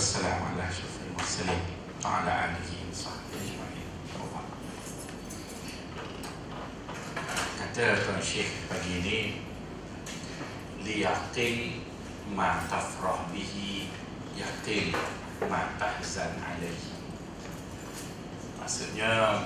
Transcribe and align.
والسلام 0.00 0.40
على 0.42 0.68
أشرف 0.68 0.94
المرسلين 1.06 1.64
وعلى 2.04 2.32
آله 2.44 2.70
وصحبه 2.88 3.36
أجمعين 3.44 3.88
Kata 7.60 8.00
Tuan 8.00 8.20
Syekh 8.24 8.48
pagi 8.72 9.04
ini 9.04 9.20
Liyaqil 10.80 11.84
ma 12.32 12.64
tafrah 12.72 13.28
bihi 13.28 13.92
Yaqil 14.32 14.96
ma 15.44 15.76
tahzan 15.76 16.40
alaihi 16.40 16.96
Maksudnya 18.56 19.44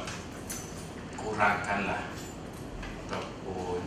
Kurangkanlah 1.19 2.07
Ataupun 3.03 3.83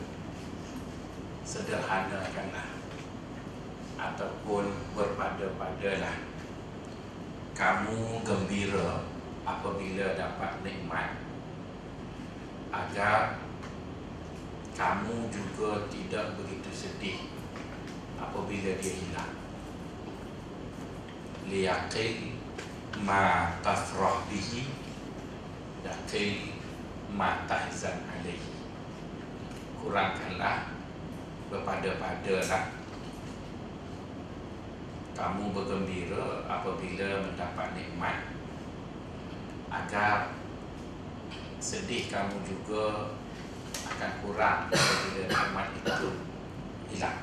Sederhanakanlah 1.47 2.67
Ataupun 3.95 4.75
berpada-padalah 4.91 6.33
kamu 7.58 8.22
gembira 8.22 9.02
Apabila 9.42 10.14
dapat 10.14 10.62
nikmat. 10.62 11.18
Agar 12.70 13.42
Kamu 14.78 15.26
juga 15.26 15.90
tidak 15.90 16.38
begitu 16.38 16.70
sedih 16.70 17.26
Apabila 18.14 18.78
dia 18.78 18.94
hilang. 18.94 19.34
Liyaqil 21.50 22.38
Ma 23.02 23.58
tafrah 23.58 24.22
bihi 24.30 24.70
Yaqil 25.82 26.54
Ma 27.10 27.42
tahzan 27.50 28.06
alaihi. 28.06 28.54
Kurangkanlah 29.82 30.70
Berpada-padalah 31.50 32.77
kamu 35.18 35.50
bergembira 35.50 36.46
apabila 36.46 37.26
mendapat 37.26 37.74
nikmat 37.74 38.30
agar 39.66 40.30
sedih 41.58 42.06
kamu 42.06 42.38
juga 42.46 43.10
akan 43.90 44.12
kurang 44.22 44.70
apabila 44.70 45.26
nikmat 45.26 45.66
itu 45.74 46.08
hilang. 46.94 47.18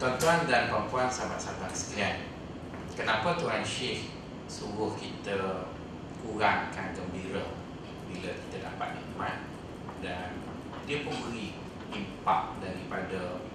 Tuan-tuan 0.00 0.48
dan 0.48 0.72
puan-puan 0.72 1.12
sahabat-sahabat 1.12 1.70
sekalian, 1.76 2.24
kenapa 2.96 3.36
Tuan 3.36 3.60
Syekh 3.60 4.08
suruh 4.48 4.96
kita 4.96 5.68
kurangkan 6.24 6.96
gembira 6.96 7.52
bila 8.08 8.32
kita 8.32 8.56
dapat 8.64 8.96
nikmat 8.96 9.44
dan 10.00 10.40
dia 10.88 11.04
pun 11.04 11.14
beri 11.28 11.54
impak 11.92 12.58
daripada 12.58 13.51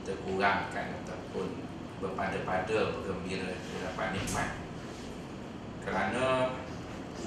kita 0.00 0.16
kurangkan 0.24 0.96
ataupun 1.04 1.60
berpada-pada 2.00 2.96
bergembira 2.96 3.52
kita 3.52 3.76
dapat 3.92 4.16
nikmat. 4.16 4.48
Kerana 5.84 6.56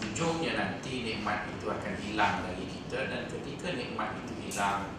ujungnya 0.02 0.58
nanti 0.58 1.06
nikmat 1.06 1.46
itu 1.54 1.70
akan 1.70 1.94
hilang 2.02 2.42
dari 2.42 2.66
kita 2.66 3.14
dan 3.14 3.30
ketika 3.30 3.78
nikmat 3.78 4.18
itu 4.26 4.34
hilang 4.50 4.90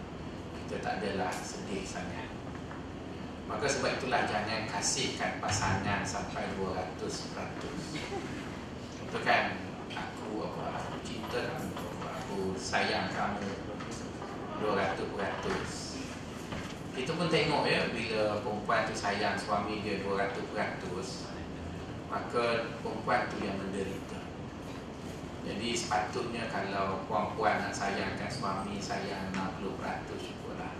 kita 0.65 0.79
tak 0.79 1.03
adalah 1.03 1.31
sedih 1.35 1.83
sangat. 1.83 2.31
Maka 3.45 3.69
sebab 3.69 4.01
itulah 4.01 4.25
jangan 4.25 4.65
kasihkan 4.71 5.37
pasangan 5.37 6.01
sampai 6.01 6.49
200% 6.57 6.97
itu 9.05 9.17
kan 9.21 9.43
aku 9.93 10.49
apa 10.49 10.81
aku 10.81 10.95
cinta 11.05 11.53
kamu 11.53 11.69
aku 12.01 12.37
sayang 12.57 13.11
kamu. 13.13 13.45
200% 14.55 15.84
kita 16.95 17.11
pun 17.13 17.27
tengok 17.27 17.67
ya 17.67 17.91
bila 17.91 18.39
perempuan 18.39 18.87
tu 18.87 18.95
sayang 18.95 19.35
suami 19.35 19.83
dia 19.83 19.99
200% 19.99 20.47
maka 22.07 22.43
perempuan 22.79 23.27
tu 23.27 23.43
yang 23.43 23.59
menderita. 23.59 24.23
Jadi 25.45 25.77
sepatutnya 25.77 26.47
kalau 26.49 27.03
perempuan 27.05 27.59
nak 27.61 27.75
sayangkan 27.75 28.31
suami 28.31 28.79
sayang 28.79 29.29
60% 29.35 29.75
syukurlah 30.17 30.73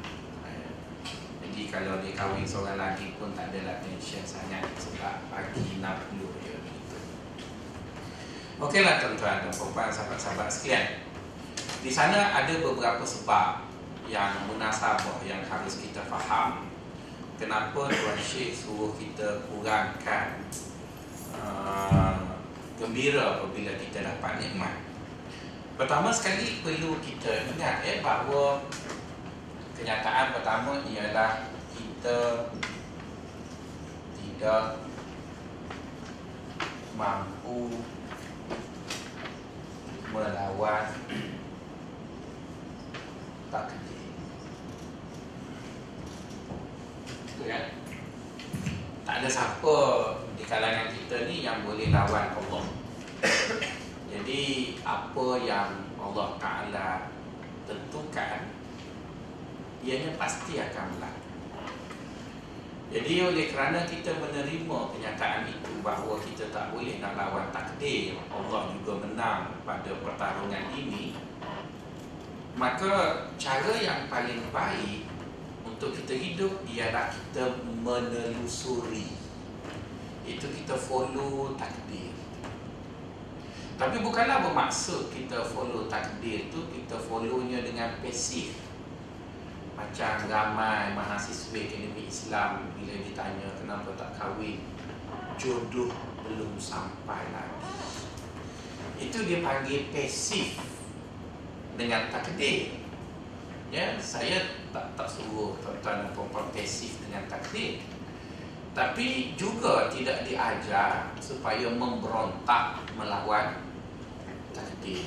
jadi 1.56 1.72
kalau 1.72 2.03
dia 2.03 2.12
kahwin 2.12 2.44
seorang 2.44 2.75
lagi 2.75 3.16
pun 3.16 3.31
tak 3.31 3.47
adalah 3.47 3.79
tension 3.79 4.19
sangat 4.28 4.59
sebab 4.75 5.23
bagi 5.31 5.79
60 5.79 5.88
je 6.44 6.51
begitu. 6.51 7.00
Okeylah 8.59 9.00
tuan-tuan 9.00 9.47
dan 9.47 9.53
perempuan 9.56 9.88
sahabat-sahabat 9.88 10.51
sekalian. 10.51 11.07
Di 11.79 11.88
sana 11.88 12.35
ada 12.35 12.53
beberapa 12.59 13.07
sebab 13.07 13.64
yang 14.05 14.45
munasabah 14.45 15.21
yang 15.25 15.41
harus 15.45 15.81
kita 15.81 16.05
faham. 16.05 16.69
Kenapa 17.35 17.91
Tuan 17.91 18.19
Syekh 18.21 18.55
suruh 18.55 18.95
kita 18.95 19.43
kurangkan 19.51 20.39
uh, 21.35 22.39
gembira 22.79 23.39
apabila 23.39 23.75
kita 23.75 24.07
dapat 24.07 24.39
nikmat? 24.39 24.75
Pertama 25.75 26.07
sekali 26.15 26.63
perlu 26.63 26.95
kita 27.03 27.51
ingat 27.51 27.83
eh, 27.83 27.99
bahawa 27.99 28.63
kenyataan 29.75 30.31
pertama 30.31 30.79
ialah 30.88 31.51
kita 31.75 32.47
tidak 34.15 34.79
mampu 36.95 37.75
melawan 40.15 40.88
takdir 43.51 43.94
kan. 47.45 47.66
Tak 49.06 49.16
ada 49.22 49.29
siapa 49.29 49.78
di 50.33 50.44
kalangan 50.44 50.89
kita 50.89 51.29
ni 51.29 51.45
yang 51.45 51.61
boleh 51.61 51.94
lawan 51.94 52.33
Allah. 52.33 52.66
Jadi 54.11 54.44
apa 54.81 55.28
yang 55.45 55.69
Allah 56.01 56.29
Ta'ala 56.41 56.89
tentukan 57.69 58.50
ianya 59.85 60.17
pasti 60.17 60.57
akan 60.57 60.97
berlaku. 60.97 61.23
Jadi 62.85 63.13
oleh 63.22 63.45
kerana 63.50 63.85
kita 63.85 64.13
menerima 64.22 64.77
kenyataan 64.94 65.50
itu 65.50 65.73
bahawa 65.81 66.22
kita 66.22 66.50
tak 66.53 66.69
boleh 66.73 67.01
nak 67.01 67.17
lawan 67.17 67.50
takdir 67.50 68.13
Allah 68.29 68.69
juga 68.73 69.01
menang 69.06 69.57
pada 69.66 69.89
pertarungan 70.01 70.69
ini 70.73 71.17
maka 72.56 73.27
cara 73.35 73.73
yang 73.75 74.07
paling 74.07 74.47
baik 74.47 75.04
untuk 75.85 76.01
kita 76.01 76.18
hidup 76.18 76.53
ialah 76.66 77.13
kita 77.13 77.62
menelusuri. 77.85 79.06
Itu 80.25 80.50
kita 80.50 80.73
follow 80.73 81.53
takdir. 81.62 82.09
Tapi 83.78 84.01
bukanlah 84.01 84.41
bermaksud 84.50 85.13
kita 85.13 85.45
follow 85.45 85.85
takdir 85.85 86.50
itu 86.50 86.57
kita 86.74 86.97
follownya 86.97 87.62
dengan 87.62 88.01
pasif. 88.01 88.57
Macam 89.78 90.25
ramai 90.25 90.97
mahasiswa 90.97 91.53
akademi 91.53 92.09
Islam 92.09 92.66
bila 92.81 93.06
ditanya 93.06 93.53
kenapa 93.62 93.94
tak 93.94 94.18
kahwin 94.18 94.66
jodoh 95.38 95.94
belum 96.25 96.57
sampai 96.57 97.29
lagi. 97.29 97.62
Itu 98.97 99.22
dia 99.29 99.45
panggil 99.45 99.94
pasif 99.94 100.57
dengan 101.78 102.09
takdir 102.09 102.74
ya 103.75 104.00
saya 104.00 104.40
tak 104.72 104.88
tak 104.96 105.03
suruh 105.12 105.52
tuan-tuan 105.59 106.08
dan 106.08 106.09
puan-puan 106.16 106.47
pasif 106.56 106.96
dengan 107.03 107.28
takdir 107.28 107.84
tapi 108.72 109.36
juga 109.36 109.91
tidak 109.91 110.24
diajar 110.24 111.12
supaya 111.19 111.68
memberontak 111.68 112.80
melawan 112.96 113.59
takdir 114.56 115.03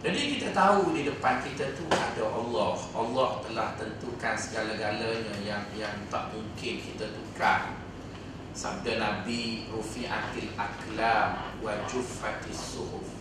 jadi 0.00 0.32
kita 0.32 0.56
tahu 0.56 0.96
di 0.96 1.04
depan 1.04 1.44
kita 1.44 1.76
tu 1.76 1.84
ada 1.92 2.24
Allah. 2.32 2.72
Allah 2.96 3.28
telah 3.44 3.68
tentukan 3.76 4.32
segala-galanya 4.32 5.36
yang 5.44 5.60
yang 5.76 5.92
tak 6.08 6.32
mungkin 6.32 6.80
kita 6.80 7.04
tukar. 7.12 7.76
Sabda 8.56 8.96
Nabi 8.96 9.68
rufi'atil 9.68 10.56
aklam 10.56 11.52
wa 11.60 11.72
juffatis 11.84 12.56
suhuf. 12.56 13.12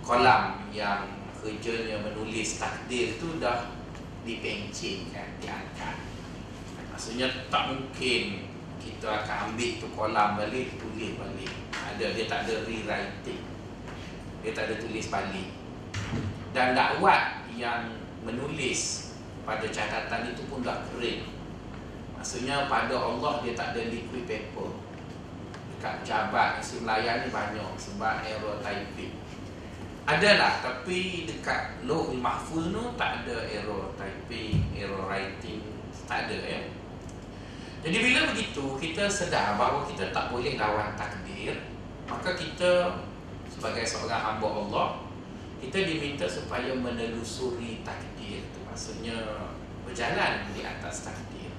Kolam 0.00 0.64
yang 0.72 1.19
kerjanya 1.40 1.96
menulis 2.04 2.60
takdir 2.60 3.16
tu 3.16 3.40
dah 3.40 3.72
dipencingkan, 4.22 5.40
diangkat. 5.40 5.96
Maksudnya 6.92 7.48
tak 7.48 7.72
mungkin 7.72 8.44
kita 8.76 9.24
akan 9.24 9.52
ambil 9.52 9.70
tu 9.80 9.88
kolam 9.96 10.36
balik, 10.36 10.76
tulis 10.76 11.16
balik. 11.16 11.52
Ada 11.72 12.12
Dia 12.12 12.24
tak 12.28 12.44
ada 12.44 12.54
rewriting. 12.68 13.42
Dia 14.44 14.50
tak 14.52 14.64
ada 14.68 14.74
tulis 14.76 15.06
balik. 15.08 15.48
Dan 16.52 16.76
dakwat 16.76 17.48
yang 17.56 17.88
menulis 18.20 19.12
pada 19.48 19.64
catatan 19.68 20.36
itu 20.36 20.44
pun 20.48 20.60
dah 20.60 20.84
kering. 20.92 21.24
Maksudnya 22.20 22.68
pada 22.68 22.92
Allah 22.92 23.40
dia 23.40 23.56
tak 23.56 23.72
ada 23.72 23.88
liquid 23.88 24.28
paper. 24.28 24.76
Dekat 25.72 26.04
jabat 26.04 26.60
isi 26.60 26.84
melayan 26.84 27.24
ni 27.24 27.32
banyak 27.32 27.72
sebab 27.80 28.20
error 28.28 28.60
typing 28.60 29.19
Adalah 30.08 30.58
tapi 30.64 31.28
dekat 31.28 31.84
Lohul 31.86 32.18
Mahfuz 32.18 32.72
tu 32.72 32.82
tak 32.98 33.24
ada 33.24 33.46
error 33.46 33.92
typing, 33.94 34.60
error 34.74 35.06
writing, 35.06 35.62
tak 36.08 36.26
ada 36.26 36.36
ya. 36.40 36.60
Jadi 37.80 37.96
bila 37.96 38.28
begitu 38.32 38.76
kita 38.76 39.08
sedar 39.08 39.56
bahawa 39.56 39.88
kita 39.88 40.12
tak 40.12 40.28
boleh 40.28 40.60
lawan 40.60 40.92
takdir, 40.98 41.56
maka 42.04 42.36
kita 42.36 43.00
sebagai 43.48 43.84
seorang 43.86 44.20
hamba 44.20 44.48
Allah 44.48 44.88
kita 45.60 45.84
diminta 45.84 46.24
supaya 46.24 46.72
menelusuri 46.72 47.84
takdir 47.84 48.40
itu 48.48 48.58
maksudnya 48.64 49.16
berjalan 49.84 50.48
di 50.56 50.64
atas 50.64 51.04
takdir. 51.04 51.52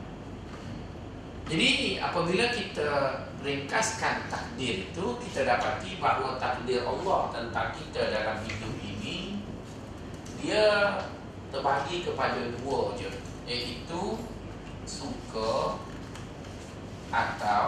Jadi 1.46 2.02
apabila 2.02 2.50
kita 2.50 3.22
ringkaskan 3.42 4.30
takdir 4.30 4.86
itu 4.86 5.06
kita 5.18 5.50
dapati 5.50 5.98
bahawa 5.98 6.38
takdir 6.38 6.86
Allah 6.86 7.34
tentang 7.34 7.74
kita 7.74 8.14
dalam 8.14 8.38
hidup 8.46 8.74
ini 8.86 9.42
dia 10.38 10.98
terbagi 11.50 12.06
kepada 12.06 12.54
dua 12.62 12.94
je 12.94 13.10
iaitu 13.50 14.22
suka 14.86 15.82
atau 17.12 17.66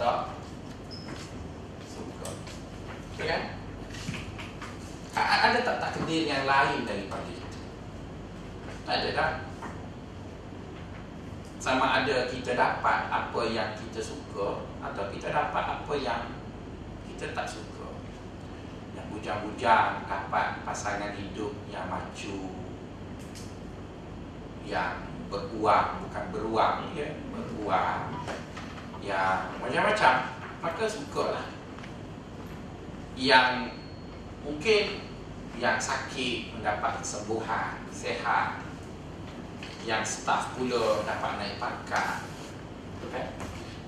tak 0.00 0.32
suka. 1.84 2.30
Ya 3.20 3.24
kan? 3.28 3.42
Ada 5.18 5.58
tak 5.60 5.76
takdir 5.82 6.24
yang 6.24 6.48
lain 6.48 6.88
daripada 6.88 7.28
itu? 7.28 7.60
Ada 8.88 9.08
tak? 9.12 9.49
Sama 11.60 12.00
ada 12.00 12.24
kita 12.32 12.56
dapat 12.56 13.12
apa 13.12 13.40
yang 13.52 13.76
kita 13.76 14.00
suka 14.00 14.64
Atau 14.80 15.12
kita 15.12 15.28
dapat 15.28 15.60
apa 15.60 15.92
yang 16.00 16.24
kita 17.04 17.36
tak 17.36 17.44
suka. 17.44 18.00
Yang 18.96 19.06
bujang-bujang 19.12 20.08
dapat 20.08 20.64
pasangan 20.64 21.12
hidup 21.12 21.52
yang 21.68 21.84
maju 21.92 22.38
Yang 24.64 25.04
beruang, 25.28 26.08
bukan 26.08 26.24
beruang 26.32 26.76
ya 26.96 27.12
Beruang 27.28 28.08
Yang 29.04 29.38
macam-macam. 29.60 30.14
Maka 30.64 30.84
sukalah. 30.88 31.48
Yang 33.16 33.76
mungkin 34.44 35.12
yang 35.60 35.76
sakit 35.76 36.56
mendapat 36.56 37.04
kesembuhan, 37.04 37.84
sehat 37.92 38.64
yang 39.88 40.04
staff 40.04 40.52
pula 40.56 41.04
dapat 41.04 41.40
naik 41.40 41.56
pangkat. 41.56 42.24
Okay? 43.08 43.26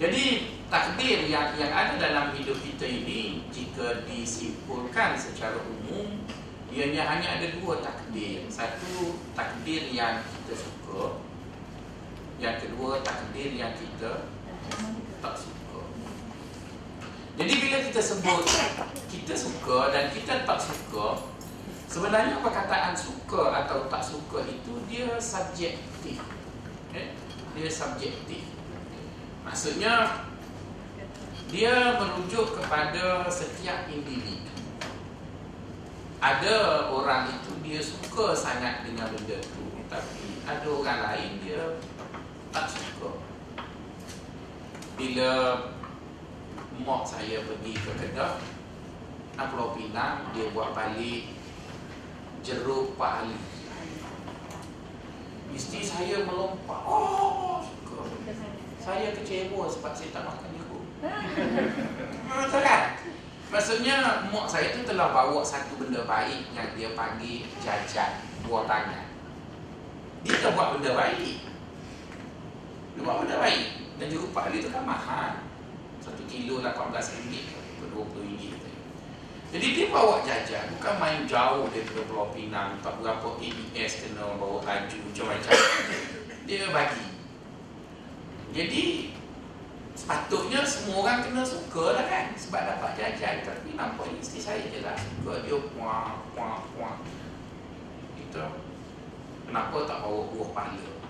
Jadi 0.01 0.25
takdir 0.73 1.29
yang 1.29 1.53
yang 1.55 1.73
ada 1.73 1.95
dalam 2.01 2.27
hidup 2.33 2.57
kita 2.65 2.89
ini 2.89 3.45
jika 3.53 4.03
disimpulkan 4.09 5.15
secara 5.15 5.61
umum 5.63 6.25
ianya 6.73 7.05
hanya 7.05 7.39
ada 7.39 7.47
dua 7.61 7.85
takdir. 7.85 8.49
Satu 8.49 9.21
takdir 9.37 9.93
yang 9.93 10.25
kita 10.25 10.57
suka. 10.57 11.21
Yang 12.41 12.67
kedua 12.67 13.05
takdir 13.05 13.53
yang 13.53 13.77
kita 13.77 14.27
tak 15.21 15.35
suka. 15.37 15.81
Jadi 17.37 17.53
bila 17.61 17.77
kita 17.85 18.01
sebut 18.01 18.45
kita 19.13 19.35
suka 19.37 19.93
dan 19.93 20.11
kita 20.11 20.43
tak 20.49 20.59
suka 20.59 21.32
Sebenarnya 21.93 22.41
perkataan 22.41 22.97
suka 22.97 23.53
atau 23.53 23.85
tak 23.93 24.01
suka 24.01 24.41
itu 24.49 24.81
dia 24.89 25.13
subjektif. 25.21 26.25
Okay? 26.89 27.13
Dia 27.53 27.69
subjektif. 27.69 28.49
Maksudnya 29.45 30.25
dia 31.53 32.01
merujuk 32.01 32.57
kepada 32.57 33.29
setiap 33.29 33.93
individu. 33.93 34.49
Ada 36.17 36.89
orang 36.89 37.29
itu 37.29 37.61
dia 37.61 37.77
suka 37.85 38.33
sangat 38.33 38.89
dengan 38.89 39.13
benda 39.13 39.37
itu, 39.37 39.67
tapi 39.93 40.41
ada 40.49 40.65
orang 40.73 41.01
lain 41.13 41.31
dia 41.45 41.77
tak 42.57 42.73
suka. 42.73 43.21
Bila 44.97 45.61
mak 46.89 47.05
saya 47.05 47.45
pergi 47.45 47.77
ke 47.77 47.93
Kedah, 48.01 48.41
Pulau 49.37 49.77
Pinang, 49.77 50.33
dia 50.33 50.49
buat 50.57 50.73
balik 50.73 51.42
jeruk 52.43 52.99
Pak 52.99 53.25
Ali 53.25 53.39
Isteri 55.53 55.85
saya 55.85 56.25
melompat. 56.25 56.81
Oh 56.89 57.61
suka. 57.61 58.09
Saya 58.81 59.13
kecewa 59.13 59.69
sebab 59.69 59.93
saya 59.93 60.09
tak 60.09 60.25
makan 60.25 60.49
jeruk. 60.57 60.85
Betul 62.25 62.61
kan? 62.65 62.83
Maksudnya 63.53 64.25
mak 64.33 64.49
saya 64.49 64.73
tu 64.73 64.81
telah 64.89 65.13
bawa 65.13 65.45
satu 65.45 65.77
benda 65.77 66.09
baik 66.09 66.49
Yang 66.57 66.69
dia 66.73 66.89
panggil 66.97 67.45
jajan 67.61 68.25
buah 68.49 68.65
tangan. 68.65 69.13
Dia 70.25 70.41
telah 70.41 70.55
buat 70.57 70.69
benda 70.81 70.91
baik. 70.97 71.35
Dia 72.97 73.01
buat 73.05 73.17
benda 73.21 73.37
baik. 73.45 73.65
Dan 74.01 74.07
jeruk 74.09 74.33
Pak 74.33 74.49
Ali 74.49 74.65
tu 74.65 74.73
kan 74.73 74.89
mahal. 74.89 75.45
Satu 76.01 76.25
kilo 76.25 76.65
lah 76.65 76.73
14 76.73 77.21
ringgit 77.23 77.53
20 77.93 78.25
ringgit 78.25 78.57
jadi 79.53 79.67
dia 79.77 79.87
bawa 79.93 80.25
jajan 80.25 80.65
Bukan 80.81 80.95
main 80.97 81.29
jauh 81.29 81.69
daripada 81.69 82.03
Pulau 82.09 82.33
Pinang 82.33 82.81
Tak 82.81 82.97
berapa 83.05 83.37
ABS 83.37 83.93
kena 84.01 84.41
bawa 84.41 84.65
laju 84.65 84.99
Macam-macam. 85.13 85.53
Dia 86.49 86.73
bagi. 86.73 87.07
Jadi 88.57 88.85
Sepatutnya 89.93 90.65
semua 90.65 91.05
orang 91.05 91.21
kena 91.29 91.45
suka 91.45 92.01
lah 92.01 92.09
kan 92.09 92.33
Sebab 92.33 92.61
dapat 92.65 92.91
jajan. 92.97 93.45
Tapi 93.45 93.77
nampak 93.77 94.09
isteri 94.25 94.41
saya 94.41 94.65
je 94.73 94.81
lah 94.81 94.97
Suka. 94.97 95.45
Dia 95.45 95.61
puang, 95.77 96.25
puang, 96.33 96.65
puang 96.73 96.99
Itu. 98.17 98.45
Kenapa 99.45 99.77
tak 99.85 100.01
bawa 100.01 100.33
buah 100.33 100.49
pala 100.57 101.02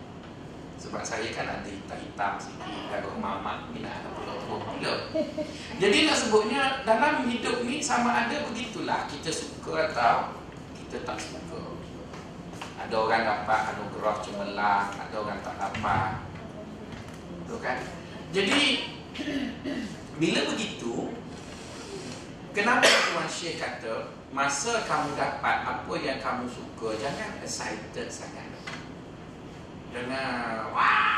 sebab 0.83 1.03
saya 1.07 1.31
kan 1.31 1.47
ada 1.47 1.71
hitam-hitam 1.71 2.43
sikit. 2.43 2.75
Darah 2.91 3.15
mamat 3.15 3.71
ni 3.71 3.87
nak 3.87 4.03
apa 4.03 4.55
pula 4.67 4.95
Jadi 5.79 5.99
nak 6.11 6.17
sebutnya 6.19 6.83
Dalam 6.83 7.31
hidup 7.31 7.63
ni 7.63 7.79
sama 7.79 8.27
ada 8.27 8.43
begitulah. 8.51 9.07
Kita 9.07 9.31
suka 9.31 9.95
atau 9.95 10.35
Kita 10.75 11.07
tak 11.07 11.23
suka. 11.23 11.63
Ada 12.83 12.95
orang 12.99 13.23
dapat 13.23 13.61
anugerah 13.73 14.17
cemerlang 14.27 14.91
Ada 14.99 15.15
orang 15.23 15.39
tak 15.47 15.55
dapat. 15.63 16.11
Betul 17.39 17.59
kan? 17.63 17.79
Jadi 18.35 18.61
Bila 20.21 20.41
begitu 20.51 21.15
Kenapa 22.53 22.85
Tuan 22.85 23.29
Syekh 23.31 23.63
kata 23.63 24.19
Masa 24.35 24.83
kamu 24.85 25.15
dapat 25.15 25.57
apa 25.63 25.95
yang 26.03 26.19
kamu 26.19 26.51
suka 26.51 26.97
Jangan 27.01 27.39
excited 27.41 28.09
sangat 28.11 28.52
Jangan 29.93 30.73
wah 30.73 31.13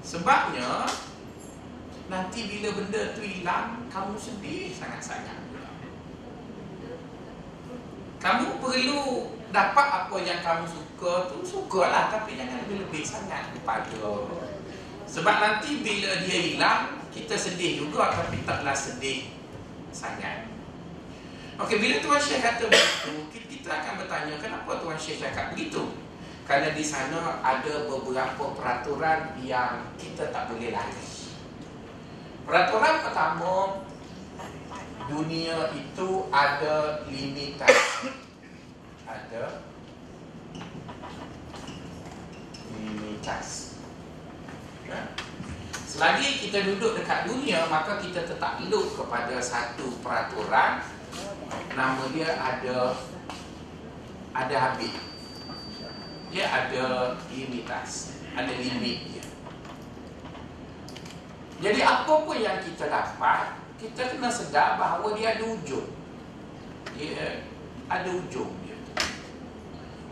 Sebabnya 0.00 0.88
Nanti 2.08 2.40
bila 2.48 2.72
benda 2.72 3.12
tu 3.12 3.20
hilang 3.20 3.84
Kamu 3.92 4.16
sedih 4.16 4.72
sangat-sangat 4.72 5.36
Kamu 8.16 8.62
perlu 8.64 9.36
dapat 9.52 9.86
apa 9.86 10.16
yang 10.24 10.40
kamu 10.40 10.64
suka 10.64 11.28
tu 11.28 11.44
Sukalah 11.44 12.08
tapi 12.08 12.40
jangan 12.40 12.64
lebih-lebih 12.66 13.04
sangat 13.04 13.52
kepada. 13.54 14.24
Sebab 15.04 15.36
nanti 15.36 15.84
bila 15.84 16.24
dia 16.24 16.38
hilang 16.40 17.04
Kita 17.12 17.36
sedih 17.36 17.84
juga 17.84 18.16
tapi 18.16 18.40
taklah 18.48 18.74
sedih 18.74 19.36
sangat. 19.92 20.48
Okey, 21.56 21.80
bila 21.80 22.00
Tuan 22.00 22.20
Syekh 22.20 22.40
kata 22.40 22.64
begitu 22.68 23.12
Kita 23.32 23.70
akan 23.84 23.92
bertanya 24.04 24.34
kenapa 24.40 24.80
Tuan 24.80 24.96
Syekh 24.96 25.20
cakap 25.20 25.52
begitu 25.52 26.06
kerana 26.46 26.70
di 26.70 26.84
sana 26.86 27.42
ada 27.42 27.90
beberapa 27.90 28.54
peraturan 28.54 29.34
yang 29.42 29.90
kita 29.98 30.30
tak 30.30 30.46
boleh 30.46 30.70
lari. 30.70 31.06
Peraturan 32.46 33.02
pertama, 33.02 33.82
dunia 35.10 35.74
itu 35.74 36.30
ada 36.30 37.02
limitasi. 37.10 38.14
Ada 39.10 39.66
limitasi. 42.78 43.82
Ya? 44.86 45.02
Selagi 45.82 46.46
kita 46.46 46.62
duduk 46.62 46.94
dekat 46.94 47.26
dunia, 47.26 47.66
maka 47.66 47.98
kita 47.98 48.22
tetap 48.22 48.62
takluk 48.62 48.94
kepada 48.94 49.42
satu 49.42 49.98
peraturan. 49.98 50.78
Nama 51.74 52.02
dia 52.14 52.30
ada 52.38 52.94
ada 54.30 54.56
habis 54.60 55.15
dia 56.36 56.52
ada 56.52 57.16
limitas, 57.32 58.20
ada 58.36 58.52
limit 58.52 59.08
dia. 59.08 59.24
Jadi 61.64 61.80
apa 61.80 62.12
pun 62.12 62.36
yang 62.36 62.60
kita 62.60 62.92
dapat, 62.92 63.56
kita 63.80 64.12
kena 64.12 64.28
sedar 64.28 64.76
bahawa 64.76 65.16
dia 65.16 65.32
ada 65.32 65.48
ujung. 65.48 65.88
Dia 66.92 67.40
ada 67.88 68.04
ujung 68.12 68.52
dia. 68.68 68.76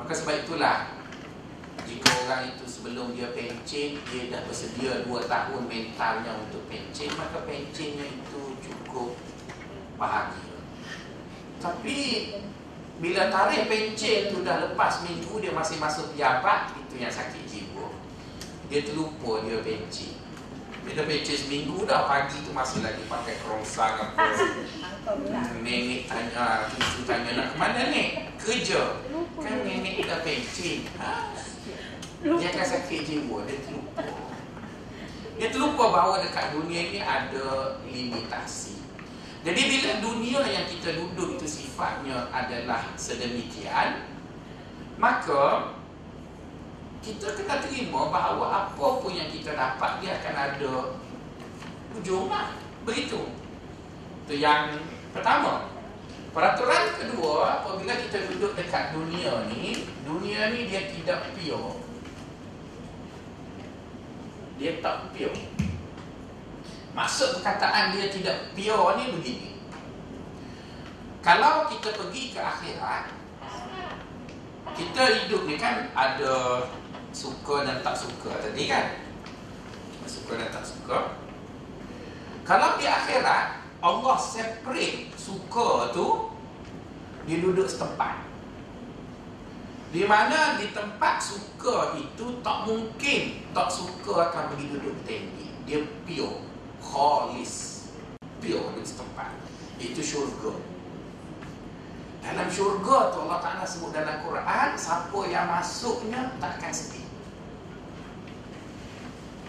Maka 0.00 0.16
sebab 0.16 0.48
itulah 0.48 0.96
jika 1.84 2.08
orang 2.24 2.56
itu 2.56 2.64
sebelum 2.72 3.12
dia 3.12 3.28
pencen, 3.36 4.00
dia 4.08 4.32
dah 4.32 4.48
bersedia 4.48 5.04
2 5.04 5.28
tahun 5.28 5.68
mentalnya 5.68 6.40
untuk 6.40 6.64
pencen, 6.72 7.12
maka 7.20 7.44
pencennya 7.44 8.08
itu 8.08 8.56
cukup 8.64 9.12
bahagia. 10.00 10.56
Tapi 11.60 12.32
bila 13.02 13.26
tarikh 13.26 13.66
pencen 13.66 14.30
tu 14.30 14.46
dah 14.46 14.62
lepas 14.70 15.02
minggu 15.02 15.42
dia 15.42 15.50
masih 15.50 15.82
masuk 15.82 16.14
pejabat 16.14 16.70
Itu 16.78 16.94
yang 17.02 17.10
sakit 17.10 17.42
jiwa. 17.50 17.90
Dia 18.70 18.86
terlupa 18.86 19.42
dia 19.42 19.58
pencin 19.66 20.14
Dia 20.86 21.02
dah 21.02 21.04
pencin 21.04 21.34
seminggu 21.34 21.82
dah 21.90 22.06
Pagi 22.06 22.38
tu 22.46 22.54
masih 22.54 22.86
lagi 22.86 23.02
pakai 23.10 23.34
kerongsang 23.42 23.98
apa. 23.98 24.30
Nenek 25.66 26.06
tanya 26.06 26.70
Cucu 26.70 27.02
tanya 27.02 27.30
nak 27.34 27.46
ke 27.50 27.56
mana 27.58 27.80
ni? 27.90 28.30
Kerja. 28.38 29.02
Kan 29.42 29.56
nenek 29.66 30.06
dah 30.06 30.22
pencin 30.22 30.86
ha? 31.02 31.34
Dia 32.22 32.48
akan 32.54 32.66
sakit 32.78 33.00
jiwa 33.02 33.42
Dia 33.42 33.58
terlupa. 33.58 34.02
Dia 35.34 35.48
terlupa 35.50 35.84
bahawa 35.90 36.22
dekat 36.22 36.54
dunia 36.54 36.94
ni 36.94 37.00
ada 37.02 37.74
limitasi 37.90 38.73
Jadi 39.44 39.60
bila 39.68 39.92
dunia 40.00 40.40
yang 40.48 40.64
kita 40.64 40.96
duduk 40.96 41.36
itu 41.36 41.44
sifatnya 41.44 42.32
adalah 42.32 42.96
sedemikian 42.96 44.08
Maka 44.96 45.76
kita 47.04 47.36
kena 47.36 47.60
terima 47.60 48.08
bahawa 48.08 48.64
apa 48.64 48.86
pun 49.04 49.12
yang 49.12 49.28
kita 49.28 49.52
dapat 49.52 50.00
dia 50.00 50.16
akan 50.16 50.34
ada 50.40 50.72
ujung 52.00 52.32
lah. 52.32 52.56
Begitu. 52.88 53.28
Itu 54.24 54.34
yang 54.40 54.80
pertama. 55.12 55.68
Peraturan 56.32 56.96
kedua, 56.98 57.62
apabila 57.62 57.94
kita 57.94 58.26
duduk 58.26 58.58
dekat 58.58 58.90
dunia 58.96 59.46
ni, 59.52 59.86
dunia 60.02 60.50
ni 60.50 60.66
dia 60.66 60.88
tidak 60.90 61.30
pure. 61.36 61.78
Dia 64.58 64.80
tak 64.82 65.14
pure. 65.14 65.63
Maksud 66.94 67.42
perkataan 67.42 67.90
dia 67.90 68.06
tidak 68.06 68.54
pure 68.54 68.94
ni 68.94 69.04
begini. 69.18 69.50
Kalau 71.26 71.66
kita 71.66 71.90
pergi 71.90 72.30
ke 72.30 72.38
akhirat, 72.38 73.10
kita 74.78 75.02
hidup 75.02 75.42
ni 75.50 75.58
kan 75.58 75.90
ada 75.90 76.62
suka 77.10 77.66
dan 77.66 77.82
tak 77.82 77.98
suka 77.98 78.38
tadi 78.38 78.70
kan? 78.70 79.02
Suka 80.06 80.38
dan 80.38 80.54
tak 80.54 80.62
suka. 80.62 81.18
Kalau 82.46 82.78
di 82.78 82.86
akhirat 82.86 83.58
Allah 83.82 84.14
separate 84.14 85.10
suka 85.18 85.90
tu 85.90 86.30
dia 87.26 87.42
duduk 87.42 87.66
setempat. 87.66 88.22
Di 89.90 90.06
mana 90.06 90.62
di 90.62 90.70
tempat 90.70 91.18
suka 91.18 91.98
itu 91.98 92.38
tak 92.38 92.70
mungkin 92.70 93.42
tak 93.50 93.66
suka 93.66 94.30
akan 94.30 94.54
pergi 94.54 94.66
duduk 94.78 94.94
tinggi 95.02 95.48
dia 95.64 95.80
pure 96.04 96.53
khalis 96.84 97.88
pure 98.38 98.76
di 98.76 98.84
setempat 98.84 99.32
itu 99.80 100.04
syurga 100.04 100.52
dalam 102.20 102.48
syurga 102.52 103.12
tu 103.12 103.24
Allah 103.24 103.40
Ta'ala 103.40 103.64
sebut 103.68 103.92
dalam 103.92 104.24
Quran 104.24 104.68
Siapa 104.76 105.20
yang 105.28 105.44
masuknya 105.48 106.32
takkan 106.40 106.72
sedih 106.72 107.04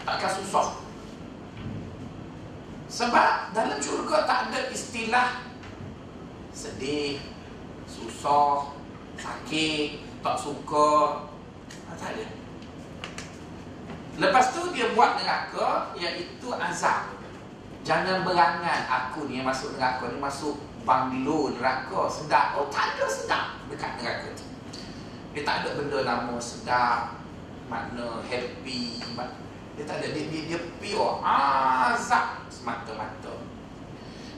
takkan 0.06 0.32
susah. 0.38 0.68
Sebab 2.86 3.52
dalam 3.58 3.82
syurga 3.82 4.30
tak 4.30 4.40
ada 4.54 4.70
istilah 4.70 5.42
sedih, 6.54 7.18
susah, 7.90 8.72
sakit, 9.18 10.06
tak 10.22 10.38
suka. 10.38 11.26
Tak 11.98 12.14
ada. 12.14 12.28
Lepas 14.16 14.56
tu 14.56 14.62
dia 14.72 14.94
buat 14.96 15.20
neraka 15.20 15.92
iaitu 15.98 16.48
azab. 16.56 17.15
Jangan 17.86 18.26
berangan 18.26 18.82
aku 18.90 19.30
ni 19.30 19.38
yang 19.38 19.46
masuk 19.46 19.78
neraka 19.78 20.10
ni 20.10 20.18
masuk 20.18 20.58
banglo 20.90 21.54
neraka 21.54 22.10
sedap. 22.10 22.58
Oh 22.58 22.66
tak 22.74 22.98
ada 22.98 23.06
sedap 23.06 23.62
dekat 23.70 24.02
neraka 24.02 24.34
tu. 24.34 24.46
Dia 25.38 25.46
tak 25.46 25.62
ada 25.62 25.78
benda 25.78 26.02
nama 26.02 26.34
sedap, 26.42 27.22
makna 27.70 28.26
happy, 28.26 28.98
dia 29.76 29.84
tak 29.84 30.00
ada 30.00 30.08
dia, 30.16 30.24
dia, 30.32 30.42
dia 30.48 30.60
pure 30.80 31.20
azab 31.20 32.48
semata-mata. 32.48 33.36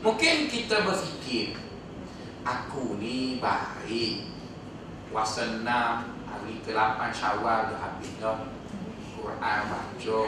Mungkin 0.01 0.49
kita 0.49 0.81
berfikir 0.81 1.55
aku 2.41 2.97
ni 2.97 3.37
baik. 3.37 4.33
Puasa 5.07 5.61
enam 5.61 6.19
hari 6.27 6.59
ke-8 6.67 6.99
Syawal 7.15 7.71
dah 7.71 7.79
habis 7.79 8.11
dah. 8.19 8.43
Quran 9.15 9.61
baca. 9.71 10.21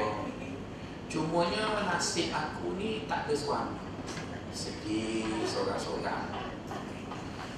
Cumanya 1.09 1.89
nasib 1.89 2.29
aku 2.29 2.77
ni 2.77 3.09
tak 3.09 3.25
ada 3.25 3.33
suami. 3.33 3.81
Sedih 4.53 5.25
seorang-seorang. 5.41 6.29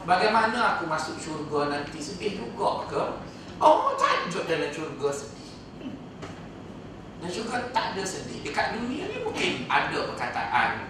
Bagaimana 0.07 0.79
aku 0.79 0.87
masuk 0.87 1.19
syurga 1.19 1.67
nanti 1.67 1.99
sedih 1.99 2.39
juga 2.39 2.87
ke? 2.87 3.03
Oh, 3.59 3.91
tajuk 3.99 4.47
dalam 4.47 4.71
syurga 4.71 5.11
sedih. 5.11 5.51
Dan 7.21 7.29
juga 7.29 7.69
tak 7.69 7.93
ada 7.93 8.01
sedih 8.01 8.41
Dekat 8.41 8.73
dunia 8.73 9.05
ni 9.05 9.21
mungkin 9.21 9.69
ada 9.69 10.09
perkataan 10.09 10.89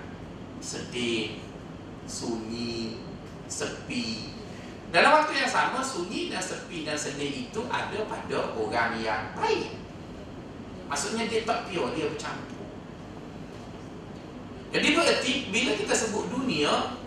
Sedih 0.64 1.44
Sunyi 2.08 3.04
Sepi 3.52 4.32
Dalam 4.96 5.12
waktu 5.20 5.44
yang 5.44 5.52
sama 5.52 5.84
Sunyi 5.84 6.32
dan 6.32 6.40
sepi 6.40 6.88
dan 6.88 6.96
sedih 6.96 7.52
itu 7.52 7.60
Ada 7.68 8.08
pada 8.08 8.56
orang 8.56 8.96
yang 9.04 9.36
baik 9.36 9.81
Maksudnya 10.92 11.24
dia 11.32 11.48
tak 11.48 11.72
pure 11.72 11.96
Dia 11.96 12.12
bercampur. 12.12 12.68
Jadi 14.76 14.88
berarti 14.92 15.34
Bila 15.48 15.72
kita 15.80 15.94
sebut 15.96 16.28
dunia 16.28 17.00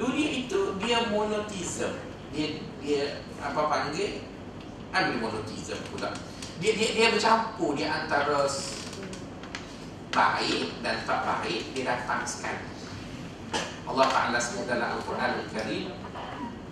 Dunia 0.00 0.28
itu 0.32 0.80
dia 0.80 1.04
monotism. 1.12 1.92
Dia 2.32 2.56
dia 2.80 3.20
apa 3.44 3.68
panggil? 3.68 4.24
Ada 4.88 5.20
monotism 5.20 5.76
pula. 5.92 6.08
Dia 6.64 6.72
dia 6.72 6.88
dia 6.96 7.06
bercampur 7.12 7.76
di 7.76 7.84
antara 7.84 8.48
baik 10.12 10.80
dan 10.80 10.96
tak 11.04 11.20
baik 11.28 11.76
dia 11.76 11.92
datang 11.92 12.24
sekali. 12.24 12.64
Allah 13.84 14.06
Taala 14.08 14.38
sebut 14.40 14.64
dalam 14.64 14.96
Al-Quran 14.96 15.30
Al-Karim 15.44 15.86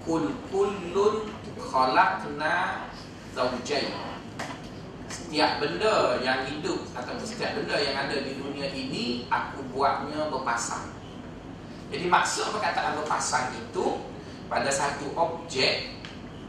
kul 0.01 0.33
kullun 0.49 1.29
khalaqna 1.61 2.89
zawjayn 3.37 4.10
setiap 5.31 5.63
benda 5.63 6.19
yang 6.27 6.43
hidup 6.43 6.83
atau 6.91 7.15
setiap 7.23 7.55
benda 7.55 7.79
yang 7.79 7.95
ada 7.95 8.19
di 8.19 8.35
dunia 8.35 8.67
ini 8.75 9.31
aku 9.31 9.63
buatnya 9.71 10.27
berpasang. 10.27 10.91
Jadi 11.87 12.11
maksud 12.11 12.51
perkataan 12.51 12.99
berpasang 12.99 13.55
itu 13.55 14.11
pada 14.51 14.67
satu 14.67 15.15
objek 15.15 15.95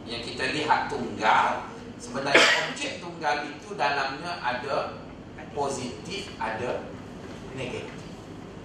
yang 0.09 0.25
kita 0.25 0.49
lihat 0.57 0.89
tunggal 0.89 1.69
Sebenarnya 2.01 2.73
objek 2.73 2.97
tunggal 2.97 3.45
itu 3.45 3.77
dalamnya 3.77 4.41
ada 4.41 4.97
positif, 5.53 6.33
ada 6.41 6.81
negatif. 7.53 8.01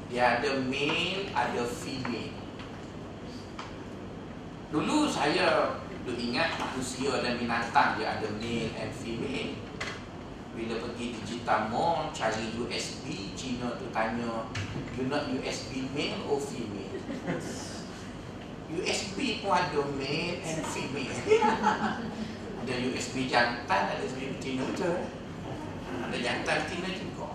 Dia 0.08 0.40
ada 0.40 0.64
male, 0.64 1.28
ada 1.36 1.60
female. 1.68 2.32
Dulu 4.72 5.12
saya 5.12 5.76
dulu 6.08 6.16
ingat 6.16 6.56
manusia 6.56 7.20
dan 7.20 7.36
binatang 7.36 8.00
dia 8.00 8.16
ada 8.16 8.24
male 8.40 8.72
and 8.80 8.92
female. 8.96 9.65
Mall 11.46 12.10
cari 12.10 12.50
USB, 12.58 13.30
Cina 13.38 13.78
tu 13.78 13.86
tanya, 13.94 14.50
you 14.98 15.06
not 15.06 15.30
USB 15.30 15.86
male 15.94 16.26
or 16.26 16.42
female? 16.42 16.98
USB 18.66 19.46
pun 19.46 19.54
ada 19.54 19.78
male 19.94 20.42
and 20.42 20.60
female. 20.66 21.14
ada 22.66 22.74
USB 22.82 23.30
jantan 23.30 23.94
ada 23.94 24.02
USB 24.02 24.34
betina 24.34 24.66
betul 24.66 25.06
ada 26.02 26.16
jantan 26.18 26.56
betina 26.66 26.90
juga. 26.98 27.30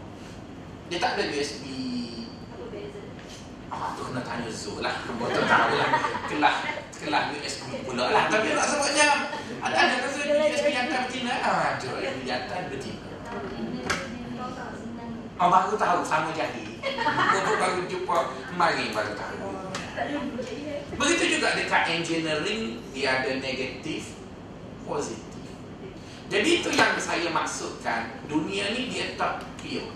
Dia 0.91 1.00
tak 1.00 1.15
ada 1.15 1.24
USB 1.32 1.63
Ah, 3.72 3.96
tu 3.96 4.03
kena 4.03 4.20
tanya 4.20 4.51
Zul 4.51 4.84
lah. 4.84 4.91
Kamu 5.08 5.32
tu 5.32 5.41
tahu 5.48 5.72
lah. 5.80 5.89
Kelah 6.27 6.56
Kelah 6.91 7.32
USB 7.32 7.88
pula 7.88 8.12
lah. 8.12 8.27
Tapi 8.27 8.51
tak 8.51 8.68
sebutnya. 8.68 9.32
Ada 9.63 9.80
ada 9.96 10.08
USB 10.51 10.68
jantan 10.75 11.08
betina 11.08 11.34
Ah, 11.39 11.80
tu 11.80 11.96
jantan 12.27 12.68
betina 12.68 13.11
Oh, 15.41 15.50
baru 15.50 15.74
tahu 15.74 16.05
sama 16.05 16.29
jadi 16.38 16.65
Untuk 17.33 17.55
baru 17.57 17.81
jumpa 17.89 18.17
Mari 18.53 18.93
baru 18.93 19.13
tahu 19.17 19.38
Begitu 21.01 21.24
juga 21.41 21.57
dekat 21.57 21.83
engineering 21.89 22.77
Dia 22.93 23.25
ada 23.25 23.41
negatif 23.41 24.21
positif. 24.86 25.55
Jadi 26.31 26.63
itu 26.63 26.69
yang 26.71 26.95
saya 26.95 27.27
maksudkan, 27.31 28.24
dunia 28.27 28.71
ni 28.71 28.88
dia 28.88 29.15
tak 29.19 29.43
pure. 29.60 29.91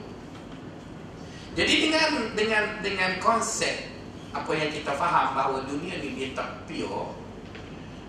Jadi 1.56 1.88
dengan 1.88 2.36
dengan 2.36 2.64
dengan 2.84 3.12
konsep 3.24 3.96
apa 4.36 4.52
yang 4.52 4.68
kita 4.68 4.92
faham 5.00 5.32
bahawa 5.32 5.64
dunia 5.64 6.04
ni 6.04 6.12
dia 6.20 6.36
tak 6.36 6.68
pure, 6.68 7.16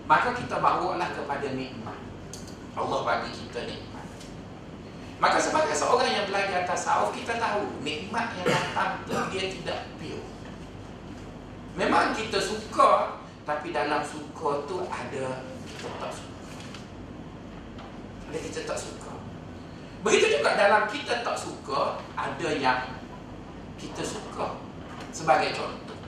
maka 0.03 0.35
kita 0.35 0.59
bawalah 0.59 1.07
kepada 1.15 1.55
nikmat. 1.55 1.95
Allah 2.75 2.99
bagi 3.07 3.31
kita 3.31 3.63
nikmat. 3.63 3.96
Maka 5.17 5.37
sebagai 5.41 5.73
seorang 5.73 6.13
yang 6.13 6.25
belajar 6.29 6.61
tasawuf, 6.69 7.09
kita 7.17 7.41
tahu 7.41 7.81
nikmat 7.81 8.37
yang 8.37 8.47
datang 8.53 9.01
tu 9.09 9.17
dia 9.33 9.49
tidak 9.49 9.79
pure. 9.97 10.21
Memang 11.73 12.13
kita 12.13 12.37
suka, 12.37 13.21
tapi 13.41 13.73
dalam 13.73 14.05
suka 14.05 14.61
tu 14.69 14.85
ada 14.85 15.41
kita 15.65 15.89
tak 15.97 16.11
suka. 16.13 16.45
Ada 18.27 18.37
kita 18.43 18.59
tak 18.67 18.77
suka 18.77 19.07
Begitu 20.07 20.39
juga 20.39 20.55
dalam 20.55 20.87
kita 20.87 21.19
tak 21.19 21.35
suka, 21.35 21.99
ada 22.15 22.49
yang 22.55 22.79
kita 23.75 23.99
suka. 24.07 24.55
Sebagai 25.11 25.51
contoh. 25.51 25.99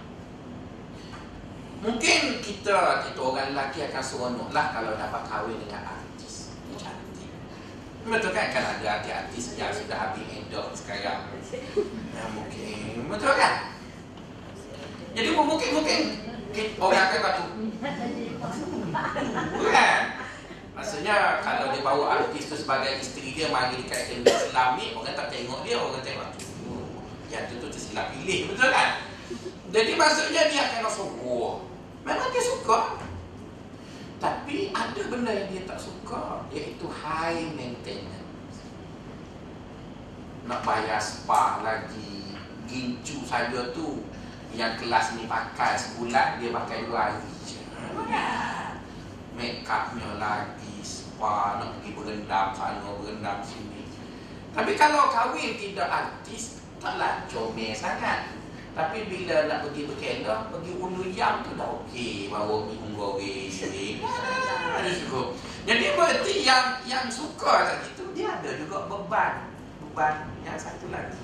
Mungkin 1.84 2.40
kita, 2.40 3.04
kita 3.04 3.20
orang 3.20 3.52
lelaki 3.52 3.84
akan 3.92 4.04
seronok 4.04 4.50
lah 4.56 4.72
kalau 4.72 4.96
dapat 4.96 5.22
kahwin 5.28 5.60
dengan. 5.60 5.84
Cantik. 5.84 5.99
Betul 8.10 8.32
kan? 8.34 8.48
Kan 8.50 8.64
ada 8.66 8.86
artis-artis 9.00 9.46
yang 9.54 9.70
sudah 9.70 9.98
habis 10.10 10.26
endorse 10.34 10.82
sekarang. 10.82 11.30
Ya, 12.18 12.24
mungkin. 12.34 13.06
Betul 13.06 13.34
kan? 13.38 13.54
Jadi 15.14 15.30
mungkin-mungkin 15.34 16.00
orang 16.78 17.02
akan 17.10 17.20
kata 17.20 17.44
Bukan 19.58 20.02
Maksudnya 20.80 21.44
kalau 21.44 21.76
dia 21.76 21.82
bawa 21.84 22.06
artis 22.24 22.48
tu 22.48 22.56
sebagai 22.56 23.04
isteri 23.04 23.36
dia 23.36 23.52
Mari 23.52 23.84
dikaitkan 23.84 24.24
dengan 24.24 24.38
Islam 24.40 24.70
ni 24.80 24.96
Orang 24.96 25.12
tak 25.18 25.28
tengok 25.34 25.66
dia 25.68 25.76
Orang 25.76 26.00
tengok 26.06 26.30
tu 26.40 26.46
Yang 27.28 27.44
tu 27.52 27.56
tu 27.60 27.68
tersilap 27.74 28.16
pilih 28.16 28.54
Betul 28.54 28.70
kan 28.72 29.04
Jadi 29.76 29.92
maksudnya 29.98 30.42
dia 30.48 30.62
akan 30.72 30.80
rasa 30.88 31.04
Wah 31.04 31.56
Memang 32.08 32.30
dia 32.32 32.44
suka 32.48 32.80
Tapi 34.20 34.76
ada 34.76 35.02
benda 35.08 35.32
yang 35.32 35.48
dia 35.48 35.64
tak 35.64 35.80
suka 35.80 36.44
Iaitu 36.52 36.92
high 36.92 37.56
maintenance. 37.56 38.60
Nak 40.44 40.60
bayar 40.68 41.00
spa 41.00 41.64
lagi 41.64 42.36
Gincu 42.68 43.24
saja 43.24 43.72
tu 43.72 44.04
Yang 44.52 44.84
kelas 44.84 45.16
ni 45.16 45.24
pakai 45.24 45.80
sebulan 45.80 46.44
Dia 46.44 46.52
pakai 46.52 46.84
dua 46.84 47.16
hari 47.16 47.32
je. 47.48 47.64
Make 49.40 49.64
upnya 49.64 50.20
lagi 50.20 50.84
Spa 50.84 51.64
Nak 51.64 51.80
pergi 51.80 51.96
berendam 51.96 52.52
sana 52.52 52.92
Berendam 53.00 53.40
sini. 53.40 53.88
Tapi 54.52 54.76
kalau 54.76 55.08
kahwin 55.08 55.56
tidak 55.56 55.88
artis 55.88 56.60
Taklah 56.84 57.24
comel 57.32 57.72
sangat 57.72 58.39
tapi 58.78 59.10
bila 59.10 59.50
nak 59.50 59.66
pergi 59.66 59.82
berkena, 59.90 60.48
pergi 60.54 60.72
ulu 60.78 61.04
jam 61.12 61.42
tu 61.44 61.58
dah 61.58 61.68
okey, 61.84 62.30
bawa 62.30 62.64
pergi 62.70 62.78
unggori. 62.86 63.36
Cukup. 64.80 65.36
Jadi 65.68 65.86
berarti 65.94 66.34
yang 66.48 66.80
yang 66.88 67.06
suka 67.12 67.68
tadi 67.68 67.94
tu 67.98 68.10
dia 68.16 68.40
ada 68.40 68.56
juga 68.56 68.88
beban. 68.88 69.52
Beban 69.84 70.32
yang 70.46 70.56
satu 70.56 70.88
lagi. 70.90 71.20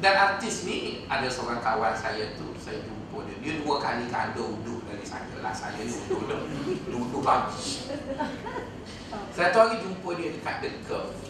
Dan 0.00 0.14
artis 0.16 0.64
ni 0.64 1.04
ada 1.10 1.28
seorang 1.28 1.60
kawan 1.60 1.92
saya 1.92 2.32
tu 2.38 2.56
saya 2.56 2.80
jumpa 2.80 3.26
dia. 3.28 3.36
Dia 3.44 3.52
dua 3.60 3.76
kali 3.82 4.08
kanda 4.08 4.40
uduk 4.40 4.80
dari 4.88 5.04
saya 5.04 5.36
lah. 5.44 5.52
Saya 5.52 5.76
ni 5.80 5.92
uduk 5.92 6.24
dah. 6.24 6.40
Duduk 6.88 7.24
lagi. 7.24 7.88
Satu 9.34 9.56
hari 9.60 9.76
jumpa 9.84 10.08
dia 10.16 10.32
dekat 10.32 10.56
The 10.64 10.70
Curve. 10.88 11.29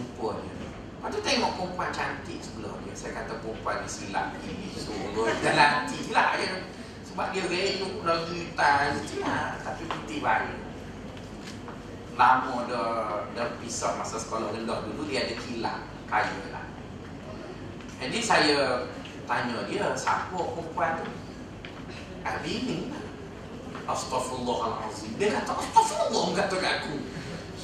Jumpa 0.00 0.28
dia. 0.40 0.54
Lepas 1.00 1.08
tu 1.16 1.20
tengok 1.24 1.52
perempuan 1.56 1.90
cantik 1.92 2.40
sebelah 2.40 2.72
dia. 2.84 2.92
Saya 2.96 3.20
kata 3.20 3.40
perempuan 3.40 3.84
ni 3.84 3.88
silap 3.88 4.36
ini 4.44 4.72
Sungguh 4.72 5.28
dan 5.44 5.54
nanti 5.56 6.00
lah 6.12 6.36
ya. 6.40 6.64
Sebab 7.08 7.26
dia 7.36 7.44
renyuk 7.44 8.04
lagi 8.04 8.40
tan 8.56 8.96
lah. 9.20 9.60
Tapi 9.60 9.82
putih 9.84 10.20
baik. 10.24 10.56
Lama 12.16 12.68
dah, 12.68 13.24
dah 13.32 13.48
pisah 13.64 13.96
masa 13.96 14.20
sekolah 14.20 14.52
rendah 14.52 14.84
dulu 14.84 15.08
Dia 15.08 15.24
ada 15.24 15.34
kilang 15.40 15.88
kaya 16.04 16.40
lah. 16.52 16.68
Jadi 17.96 18.18
saya 18.20 18.84
tanya 19.24 19.64
dia 19.64 19.96
Siapa 19.96 20.36
perempuan 20.36 21.00
tu? 21.00 21.08
Ah, 22.20 22.36
bini 22.44 22.92
lah. 22.92 23.04
Astaghfirullahaladzim 23.88 25.16
Dia 25.16 25.40
kata 25.40 25.56
Astaghfirullah 25.56 26.26
Kata 26.36 26.54
kat 26.60 26.72
aku 26.84 26.94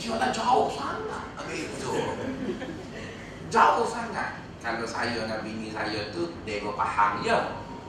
Yalah 0.07 0.31
jauh 0.31 0.71
sangat? 0.71 1.25
Itu 1.51 1.93
Jauh 3.51 3.87
sangat. 3.91 4.39
Kalau 4.63 4.87
saya 4.87 5.27
dengan 5.27 5.43
bini 5.43 5.75
saya 5.75 6.11
tu 6.15 6.31
Dia 6.47 6.63
faham 6.63 7.27
je. 7.27 7.39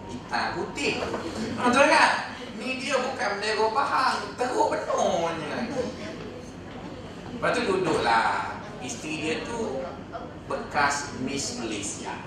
Hitam 0.07 0.45
putih. 0.57 0.97
Betul 1.61 1.85
kan? 1.93 2.11
Ni 2.57 2.81
dia 2.81 2.97
bukan 2.97 3.31
dia 3.37 3.53
faham 3.53 4.33
Teruk 4.33 4.67
penuhnya 4.73 5.57
Lepas 7.37 7.49
tu 7.53 7.61
duduklah. 7.69 8.57
Isteri 8.81 9.13
dia 9.21 9.35
tu 9.45 9.85
Bekas 10.49 11.13
Miss 11.21 11.61
Malaysia. 11.61 12.17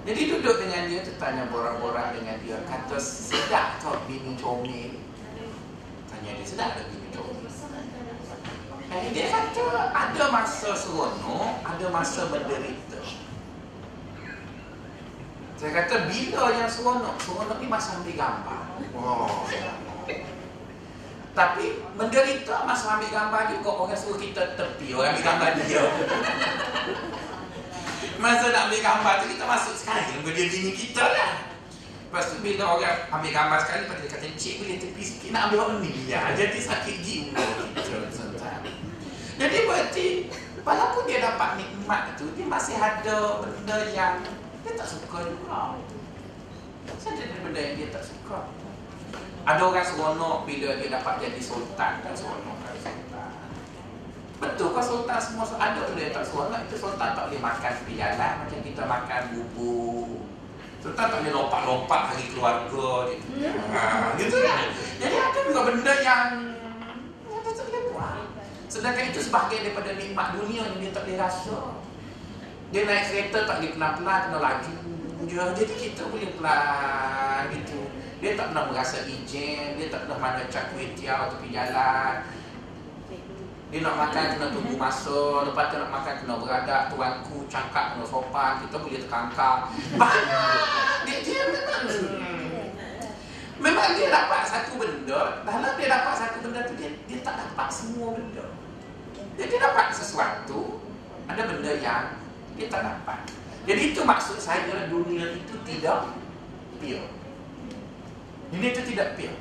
Jadi 0.00 0.32
duduk 0.32 0.56
dengan 0.58 0.88
dia 0.88 1.04
tu 1.04 1.12
tanya 1.20 1.46
borak-borak 1.52 2.16
dengan 2.16 2.36
dia. 2.42 2.58
Kata 2.66 2.96
sedap 2.98 3.78
tak 3.78 4.00
bini 4.08 4.34
comel. 4.40 4.98
Tanya 6.10 6.30
dia 6.34 6.44
sedap 6.44 6.74
Eh, 6.80 6.99
dia 9.10 9.26
kata 9.26 9.64
ada 9.90 10.24
masa 10.30 10.70
seronok, 10.74 11.62
ada 11.66 11.86
masa 11.90 12.30
menderita. 12.30 13.02
Saya 15.58 15.70
kata 15.76 16.08
bila 16.08 16.54
yang 16.54 16.70
seronok, 16.70 17.18
seronok 17.20 17.58
ni 17.58 17.66
masa 17.68 18.00
ambil 18.00 18.14
gambar. 18.16 18.62
Oh. 18.96 19.44
Tapi 21.30 21.78
menderita 21.94 22.66
masa 22.66 22.98
ambil 22.98 23.10
gambar 23.10 23.42
juga 23.54 23.70
orang 23.70 23.98
suruh 23.98 24.18
kita 24.18 24.58
tepi 24.58 24.94
orang 24.94 25.14
ambil 25.14 25.26
gambar 25.26 25.48
dia. 25.62 25.84
masa 28.20 28.52
nak 28.52 28.68
ambil 28.68 28.80
gambar 28.84 29.12
tu 29.24 29.26
kita 29.32 29.44
masuk 29.48 29.74
sekali 29.80 30.02
dengan 30.12 30.32
dia 30.36 30.46
bini 30.52 30.72
kita 30.76 31.04
lah. 31.04 31.32
Lepas 32.10 32.26
tu 32.34 32.42
bila 32.42 32.74
orang 32.74 33.06
ambil 33.06 33.30
gambar 33.30 33.58
sekali 33.62 33.86
Lepas 33.86 33.98
dia 34.02 34.10
kata 34.10 34.26
Cik 34.34 34.54
boleh 34.58 34.82
tepi 34.82 34.98
sikit 34.98 35.30
Nak 35.30 35.42
ambil 35.46 35.58
orang 35.62 35.78
ni 35.78 35.94
ya. 36.10 36.34
Jadi 36.34 36.58
sakit 36.58 36.96
jiwa 37.06 37.38
kita 37.70 38.29
jadi 39.40 39.58
berarti 39.64 40.08
Walaupun 40.60 41.08
dia 41.08 41.24
dapat 41.24 41.56
nikmat 41.56 42.20
tu 42.20 42.28
Dia 42.36 42.44
masih 42.44 42.76
ada 42.76 43.40
benda 43.40 43.88
yang 43.88 44.20
Dia 44.60 44.76
tak 44.76 44.84
suka 44.84 45.24
juga. 45.24 45.80
Saja 47.00 47.22
ada 47.24 47.40
benda 47.40 47.56
yang 47.56 47.74
dia 47.80 47.88
tak 47.88 48.04
suka. 48.04 48.52
Ada 49.48 49.62
orang 49.64 49.86
seronok 49.88 50.44
Bila 50.44 50.76
dia 50.76 50.88
dapat 50.92 51.14
jadi 51.24 51.40
sultan 51.40 52.04
Dan 52.04 52.12
seronok 52.12 52.56
kan 52.60 52.76
sultan. 52.76 53.30
Betul 54.36 54.68
kan 54.76 54.84
sultan 54.84 55.16
semua 55.16 55.48
Ada 55.56 55.80
benda 55.88 56.00
yang 56.04 56.14
tak 56.20 56.24
seronok 56.28 56.60
Itu 56.68 56.76
sultan 56.76 57.10
tak 57.16 57.24
boleh 57.32 57.40
makan 57.40 57.72
tepi 57.80 57.94
jalan 57.96 58.32
Macam 58.44 58.58
kita 58.60 58.82
makan 58.84 59.20
bubur. 59.32 60.08
Sultan 60.80 61.06
tak 61.12 61.18
boleh 61.20 61.32
lompat-lompat 61.36 62.00
hari 62.08 62.32
keluarga 62.32 63.12
gitu. 63.12 63.28
Ha, 63.68 64.16
gitu 64.16 64.36
kan. 64.40 64.64
Jadi 64.96 65.16
ada 65.20 65.38
juga 65.44 65.60
benda 65.68 65.92
yang 66.00 66.56
Sedangkan 68.70 69.10
itu 69.10 69.18
sebahagian 69.18 69.66
daripada 69.66 69.98
nikmat 69.98 70.38
dunia 70.38 70.62
yang 70.62 70.78
dia 70.78 70.94
tak 70.94 71.02
boleh 71.02 71.18
rasa. 71.18 71.58
Dia 72.70 72.86
naik 72.86 73.04
kereta 73.10 73.38
tak 73.42 73.56
boleh 73.58 73.74
pelan-pelan, 73.74 74.20
kena 74.30 74.38
laju. 74.38 74.74
Jadi 75.58 75.74
kita 75.74 76.06
boleh 76.06 76.30
pelan 76.38 77.50
gitu. 77.50 77.90
Dia 78.22 78.38
tak 78.38 78.54
pernah 78.54 78.70
merasa 78.70 79.02
ijen, 79.10 79.74
dia 79.74 79.86
tak 79.90 80.06
pernah 80.06 80.18
mana 80.22 80.46
cak 80.46 80.70
kuih 80.70 80.94
tiaw 80.94 81.34
tepi 81.34 81.50
jalan. 81.50 82.22
Dia 83.74 83.78
nak 83.86 83.96
makan 84.06 84.24
kena 84.38 84.46
tunggu 84.54 84.74
masa, 84.78 85.46
lepas 85.50 85.70
tu 85.70 85.76
nak 85.78 85.90
makan 85.90 86.14
kena 86.22 86.34
beradak, 86.38 86.82
tuanku 86.94 87.46
cangkap 87.50 87.94
kena 87.94 88.06
sopan, 88.06 88.62
kita 88.66 88.76
boleh 88.78 88.98
terkangkang. 89.02 89.60
Banyak! 89.98 90.98
Dia, 91.10 91.16
dia 91.26 91.40
memang... 91.50 91.82
Memang 93.60 93.88
dia 93.92 94.08
dapat 94.08 94.42
satu 94.46 94.78
benda, 94.78 95.44
dalam 95.44 95.72
dia 95.74 95.88
dapat 95.90 96.14
satu 96.16 96.36
benda 96.42 96.64
tu, 96.64 96.74
dia, 96.78 96.90
dia 97.06 97.18
tak 97.22 97.34
dapat 97.34 97.68
semua 97.70 98.14
benda. 98.14 98.59
Dia 99.38 99.58
dapat 99.60 99.92
sesuatu 99.94 100.80
Ada 101.30 101.46
benda 101.46 101.72
yang 101.78 102.18
Dia 102.58 102.66
tak 102.66 102.82
dapat. 102.82 103.20
Jadi 103.68 103.94
itu 103.94 104.00
maksud 104.02 104.40
saya 104.40 104.66
Dunia 104.88 105.36
itu 105.36 105.54
tidak 105.66 106.10
Pure. 106.80 107.06
Dunia 108.50 108.68
itu 108.72 108.82
tidak 108.94 109.20
pure. 109.20 109.36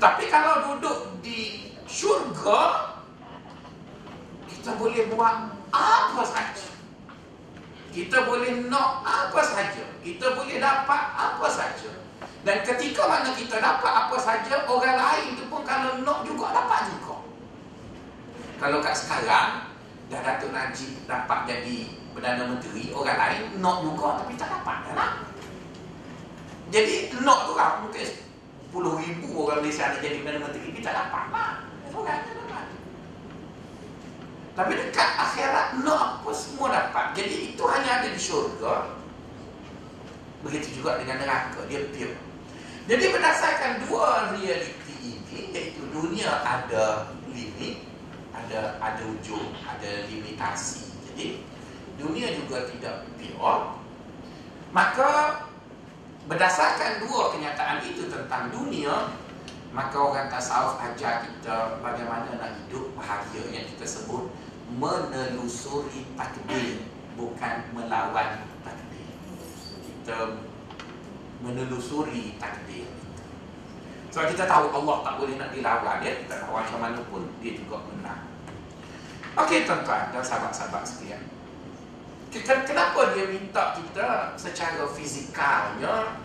Tapi 0.00 0.24
kalau 0.32 0.72
duduk 0.72 1.20
di 1.20 1.70
syurga 1.84 2.96
Kita 4.48 4.74
boleh 4.80 5.12
buat 5.12 5.52
Apa 5.70 6.22
saja. 6.26 6.72
Kita 7.92 8.24
boleh 8.24 8.72
nak 8.72 9.04
apa 9.04 9.40
saja. 9.44 9.84
Kita 10.00 10.32
boleh 10.32 10.56
dapat 10.56 11.02
apa 11.12 11.46
saja. 11.52 11.92
Dan 12.40 12.64
ketika 12.64 13.04
mana 13.04 13.36
kita 13.36 13.60
dapat 13.60 13.92
apa 13.92 14.16
saja 14.18 14.64
Orang 14.66 14.98
lain 14.98 15.36
itu 15.36 15.44
pun 15.46 15.62
kalau 15.62 16.00
nak 16.00 16.24
juga 16.24 16.56
dapat 16.56 16.88
juga 16.90 17.11
kalau 18.62 18.78
kat 18.78 18.94
sekarang 18.94 19.74
Dah 20.06 20.20
Datuk 20.22 20.54
Najib 20.54 21.02
dapat 21.10 21.50
jadi 21.50 21.98
Perdana 22.14 22.46
Menteri 22.46 22.94
Orang 22.94 23.18
lain 23.18 23.58
nak 23.58 23.82
juga 23.82 24.22
Tapi 24.22 24.38
tak 24.38 24.54
dapat 24.54 24.76
dah 24.86 24.94
lah. 24.94 25.12
Jadi 26.70 27.10
nak 27.26 27.50
tu 27.50 27.58
lah 27.58 27.82
Mungkin 27.82 28.06
Puluh 28.70 29.02
ribu 29.02 29.50
orang 29.50 29.66
Malaysia 29.66 29.90
nak 29.90 29.98
jadi 29.98 30.22
Perdana 30.22 30.46
Menteri 30.46 30.70
Tapi 30.70 30.80
tak 30.86 30.94
dapat 30.94 31.24
lah 31.34 31.52
Orang 31.90 32.06
dapat. 32.22 32.64
Tapi 34.52 34.72
dekat 34.78 35.10
akhirat 35.16 35.66
Nak 35.82 36.22
apa 36.22 36.30
semua 36.30 36.66
dapat. 36.70 37.18
Jadi 37.18 37.56
itu 37.56 37.62
hanya 37.66 37.90
ada 37.98 38.08
di 38.08 38.20
syurga. 38.20 38.94
Begitu 40.46 40.78
juga 40.78 41.02
dengan 41.02 41.18
neraka 41.18 41.66
Dia 41.66 41.82
pure. 41.90 42.14
Jadi 42.82 43.04
berdasarkan 43.14 43.86
dua 43.86 44.34
realiti 44.34 44.94
ini 45.02 45.54
iaitu 45.54 45.86
dunia 45.94 46.42
ada 46.42 47.14
limit, 47.30 47.91
ada 48.52 48.76
ada 48.84 49.02
ujung, 49.08 49.56
ada 49.64 50.04
limitasi. 50.12 50.92
Jadi 51.08 51.40
dunia 51.96 52.36
juga 52.36 52.68
tidak 52.68 53.08
pure. 53.16 53.80
Maka 54.76 55.08
berdasarkan 56.28 57.00
dua 57.00 57.32
kenyataan 57.32 57.80
itu 57.80 58.12
tentang 58.12 58.52
dunia, 58.52 59.16
maka 59.72 59.96
orang 59.96 60.28
tasawuf 60.28 60.76
ajar 60.84 61.24
kita 61.24 61.80
bagaimana 61.80 62.28
nak 62.36 62.60
hidup 62.60 62.92
bahagia 62.92 63.48
yang 63.48 63.64
kita 63.72 63.88
sebut 63.88 64.28
menelusuri 64.76 66.12
takdir 66.16 66.84
bukan 67.16 67.72
melawan 67.72 68.44
takdir. 68.64 69.08
Kita 69.80 70.44
menelusuri 71.40 72.36
takdir. 72.36 72.88
Sebab 74.12 74.28
kita 74.28 74.44
tahu 74.44 74.68
Allah 74.76 74.96
tak 75.00 75.14
boleh 75.24 75.40
nak 75.40 75.56
dilawan 75.56 76.04
ya. 76.04 76.12
Kita 76.20 76.44
tahu 76.44 76.52
macam 76.52 76.78
mana 76.84 77.00
pun 77.08 77.24
dia 77.40 77.56
juga 77.56 77.80
menang. 77.88 78.31
Okey 79.32 79.64
tuan-tuan 79.64 80.12
dan 80.12 80.20
sahabat-sahabat 80.20 80.84
sekalian. 80.84 81.22
Kenapa 82.32 83.12
dia 83.12 83.28
minta 83.28 83.76
kita 83.76 84.36
secara 84.36 84.84
fizikalnya 84.88 86.20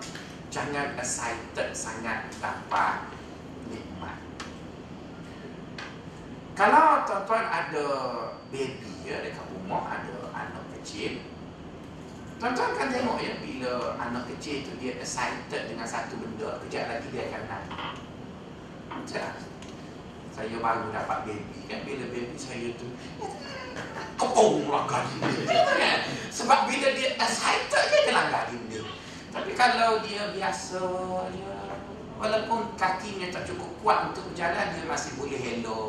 jangan 0.48 0.96
excited 0.96 1.72
sangat 1.76 2.32
dapat 2.40 3.08
nikmat. 3.68 4.16
Kalau 6.56 7.04
tuan-tuan 7.04 7.46
ada 7.48 7.88
baby 8.52 9.04
ya 9.04 9.24
dekat 9.24 9.46
rumah 9.52 9.88
ada 9.92 10.32
anak 10.32 10.64
kecil, 10.80 11.24
Tuan-tuan 12.38 12.78
kan 12.78 12.94
tengok 12.94 13.18
ya 13.18 13.34
bila 13.42 13.98
anak 13.98 14.30
kecil 14.30 14.62
tu 14.62 14.78
dia 14.78 14.94
excited 15.02 15.74
dengan 15.74 15.90
satu 15.90 16.22
benda, 16.22 16.62
kejap 16.62 16.86
lagi 16.86 17.10
dia 17.10 17.34
akan 17.34 17.44
nangis. 17.50 17.98
Macam 18.94 19.30
saya 20.38 20.58
baru 20.62 20.94
dapat 20.94 21.26
baby 21.26 21.60
kan 21.66 21.82
bila 21.82 22.06
baby 22.14 22.38
saya 22.38 22.70
tu 22.78 22.86
kepung 24.22 24.70
langgar 24.70 25.02
kan? 25.02 26.00
Sebab 26.30 26.70
bila 26.70 26.94
dia 26.94 27.18
excited 27.18 27.86
dia 27.90 28.00
dia 28.06 28.14
langgar 28.14 28.46
dia. 28.54 28.86
Tapi 29.34 29.52
kalau 29.58 29.98
dia 30.06 30.30
biasa 30.38 30.82
dia 31.34 31.54
walaupun 32.22 32.70
kakinya 32.78 33.34
tak 33.34 33.50
cukup 33.50 33.70
kuat 33.82 34.14
untuk 34.14 34.30
berjalan 34.30 34.78
dia 34.78 34.86
masih 34.86 35.18
boleh 35.18 35.42
hello. 35.42 35.82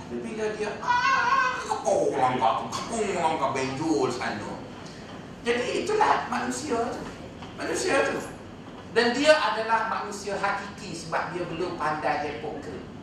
Tapi 0.00 0.16
bila 0.24 0.44
dia 0.56 0.70
ah 0.80 1.60
kepung 1.60 2.16
langgar, 2.16 2.64
kepung 2.72 3.12
langgar 3.12 3.52
benjol 3.52 4.08
sana. 4.08 4.56
Jadi 5.44 5.84
itulah 5.84 6.24
manusia 6.32 6.80
tu. 6.80 7.04
Manusia 7.60 8.08
tu. 8.08 8.24
Dan 8.96 9.12
dia 9.12 9.36
adalah 9.36 9.92
manusia 9.92 10.32
hakiki 10.40 10.96
sebab 10.96 11.36
dia 11.36 11.44
belum 11.44 11.76
pandai 11.76 12.40
hipokrit. 12.40 12.99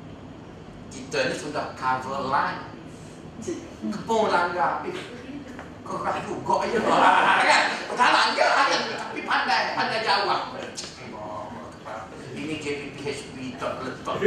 Kita 0.98 1.30
ni 1.30 1.36
sudah 1.38 1.78
cover 1.78 2.34
line. 2.34 2.74
Kepung 3.94 4.34
langgar. 4.34 4.82
Eh, 4.90 4.98
kau 5.86 6.02
kata 6.02 6.26
juga 6.26 6.66
je. 6.66 6.82
kan? 7.54 7.64
Tak 7.94 8.10
langgar 8.10 8.50
kan? 8.58 8.82
Tapi 8.98 9.22
pandai. 9.22 9.78
Pandai 9.78 10.02
jawab. 10.02 10.58
Ini 12.34 12.58
KPPHP 12.58 13.62
tak 13.62 13.86
letak 13.86 14.16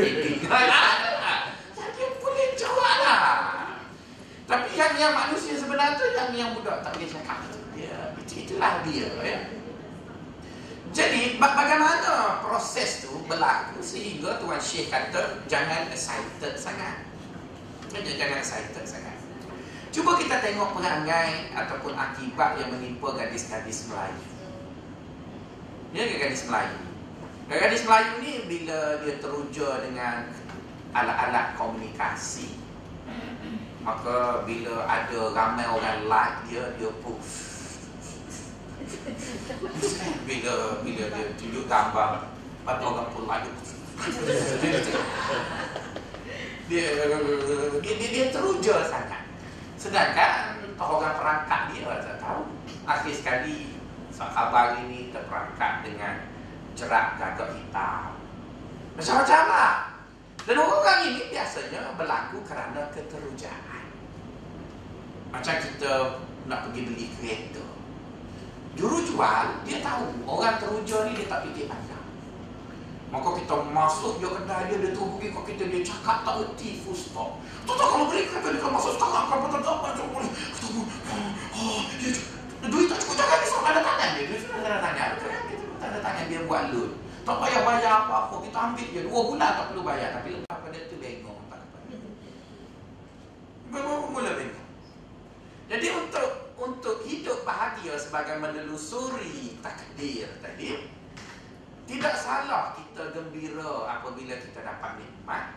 boleh 2.22 2.48
jawab 2.54 2.94
lah. 3.02 3.26
Tapi 4.46 4.70
yang 4.74 4.94
yang 4.98 5.14
manusia 5.14 5.54
sebenar 5.58 5.94
tu 5.94 6.06
yang 6.10 6.30
yang 6.34 6.50
budak 6.58 6.82
tak 6.82 6.94
boleh 6.94 7.06
cakap 7.06 7.38
tu 7.54 7.60
dia 7.74 8.10
itulah 8.26 8.82
dia 8.82 9.06
ya. 9.22 9.38
Jadi 10.90 11.38
bagaimana 11.38 12.42
proses 12.42 13.06
tu 13.06 13.22
berlaku 13.30 13.78
sehingga 13.78 14.42
Tuan 14.42 14.58
Syekh 14.58 14.90
kata 14.90 15.46
jangan 15.46 15.86
excited 15.90 16.54
sangat. 16.58 17.06
Jangan 17.94 18.38
excited 18.42 18.84
sangat. 18.86 19.16
Cuba 19.90 20.18
kita 20.18 20.42
tengok 20.42 20.74
perangai 20.78 21.50
ataupun 21.54 21.94
akibat 21.94 22.58
yang 22.58 22.70
menimpa 22.74 23.14
gadis-gadis 23.14 23.90
Melayu. 23.90 24.22
Dia 25.94 26.06
gadis 26.06 26.46
Melayu. 26.46 26.78
Gadis 27.50 27.82
Melayu 27.86 28.12
ni 28.22 28.32
bila 28.46 29.02
dia 29.02 29.14
teruja 29.18 29.82
dengan 29.82 30.30
alat-alat 30.94 31.54
komunikasi 31.58 32.60
maka 33.80 34.44
bila 34.44 34.84
ada 34.84 35.20
ramai 35.32 35.64
orang 35.64 36.04
like 36.04 36.36
dia 36.46 36.64
dia 36.76 36.90
push 37.00 37.49
bila 40.28 40.82
bila 40.84 41.04
dia 41.10 41.26
tunjuk 41.38 41.64
gambar 41.66 42.30
pada 42.64 42.82
orang 42.84 43.08
pun 43.12 43.24
lagi 43.26 43.50
dia, 46.70 46.86
dia, 47.82 47.92
dia, 47.98 48.08
dia 48.08 48.24
teruja 48.30 48.86
sangat. 48.86 49.26
Sedangkan 49.74 50.56
orang 50.78 51.18
perangkat 51.18 51.60
dia 51.74 51.84
tak 52.00 52.16
tahu. 52.22 52.46
Akhir 52.86 53.12
sekali 53.12 53.76
khabar 54.16 54.76
ini 54.84 55.10
terperangkap 55.10 55.82
dengan 55.84 56.28
jerak 56.76 57.18
gagak 57.18 57.56
hitam. 57.56 58.14
Macam-macam 58.96 59.42
lah. 59.48 59.74
Dan 60.44 60.56
orang 60.56 61.00
ini 61.08 61.28
biasanya 61.28 61.96
berlaku 61.96 62.40
kerana 62.44 62.88
keterujaan. 62.92 63.84
Macam 65.32 65.54
kita 65.60 66.20
nak 66.48 66.68
pergi 66.68 66.80
beli 66.88 67.06
kereta 67.16 67.64
Juru 68.78 69.02
jual, 69.02 69.46
dia 69.66 69.78
tahu 69.82 70.06
orang 70.26 70.56
teruja 70.62 71.08
ni 71.08 71.18
dia 71.18 71.26
tak 71.26 71.42
fikir 71.48 71.66
panjang. 71.66 72.04
Maka 73.10 73.42
kita 73.42 73.54
masuk 73.74 74.22
dia 74.22 74.30
kedai 74.30 74.70
dia, 74.70 74.76
dia 74.78 74.90
tunggu 74.94 75.18
kau 75.34 75.42
kita, 75.42 75.66
dia 75.66 75.82
cakap 75.82 76.22
tak 76.22 76.46
erti 76.46 76.78
full 76.78 76.94
stop. 76.94 77.42
Tahu 77.66 77.74
kalau 77.74 78.06
beri 78.06 78.30
kereta 78.30 78.54
dia 78.54 78.70
masuk 78.70 78.94
sekarang, 78.94 79.26
betul 79.42 79.60
tak 79.66 79.76
macam 79.82 80.06
boleh. 80.14 80.30
Kita 80.30 80.66
pun, 80.70 80.86
oh, 81.58 81.80
dia 81.98 82.10
duit 82.70 82.86
tak 82.86 82.98
cukup 83.02 83.16
jangan 83.18 83.38
risau, 83.42 83.60
ada 83.66 83.80
tangan 83.82 84.08
dia. 84.14 84.24
Dia 84.30 84.38
sudah 84.38 84.58
ada 84.62 84.78
tangan, 84.78 85.08
kita 85.18 85.84
ada 85.90 85.98
tangan 85.98 86.24
dia 86.30 86.40
buat 86.46 86.62
loan. 86.70 86.90
Tak 87.20 87.36
payah 87.36 87.62
bayar 87.66 87.92
apa-apa, 88.06 88.34
kita 88.46 88.58
ambil 88.58 88.86
dia. 88.94 89.02
Dua 89.04 89.20
bulan 89.26 89.50
tak 89.58 89.66
perlu 89.74 89.82
bayar, 89.82 90.08
tapi 90.14 90.28
lepas 90.38 90.58
pada 90.62 90.78
tu 90.86 90.96
bengong. 91.02 91.40
Memang 93.70 94.10
mula 94.14 94.30
bengong. 94.38 94.68
Jadi 95.70 95.86
untuk 95.94 96.49
untuk 96.60 97.00
hidup 97.08 97.40
bahagia 97.48 97.96
sebagai 97.96 98.36
menelusuri 98.36 99.56
takdir 99.64 100.28
tadi 100.44 100.92
tidak 101.88 102.14
salah 102.20 102.76
kita 102.76 103.16
gembira 103.16 103.88
apabila 103.88 104.36
kita 104.36 104.60
dapat 104.60 105.00
nikmat 105.00 105.56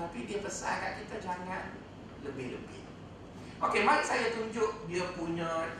tapi 0.00 0.24
dia 0.24 0.40
pesan 0.40 0.80
kat 0.80 1.04
kita 1.04 1.16
jangan 1.20 1.76
lebih-lebih 2.24 2.82
Okey, 3.62 3.86
mari 3.86 4.02
saya 4.02 4.34
tunjuk 4.34 4.90
dia 4.90 5.06
punya 5.14 5.70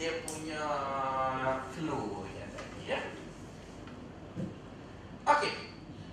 dia 0.00 0.24
punya 0.24 0.64
flow 1.76 2.24
ya 2.24 2.46
tadi 2.48 2.80
ya. 2.88 3.00
Okey. 5.28 5.52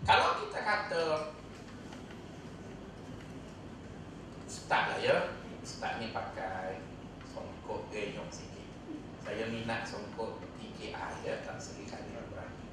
Kalau 0.04 0.44
kita 0.44 0.60
kata 0.60 1.04
start 4.52 4.86
lah 4.92 5.00
ya. 5.00 5.18
Start 5.64 6.04
ni 6.04 6.12
pakai 6.12 6.84
songkok 7.36 7.92
genyong 7.92 8.32
sikit. 8.32 8.64
Saya 9.20 9.52
minat 9.52 9.84
songkok 9.84 10.40
TKI 10.56 11.28
ya, 11.28 11.44
tak 11.44 11.60
segi 11.60 11.84
kali 11.84 12.16
berani. 12.32 12.64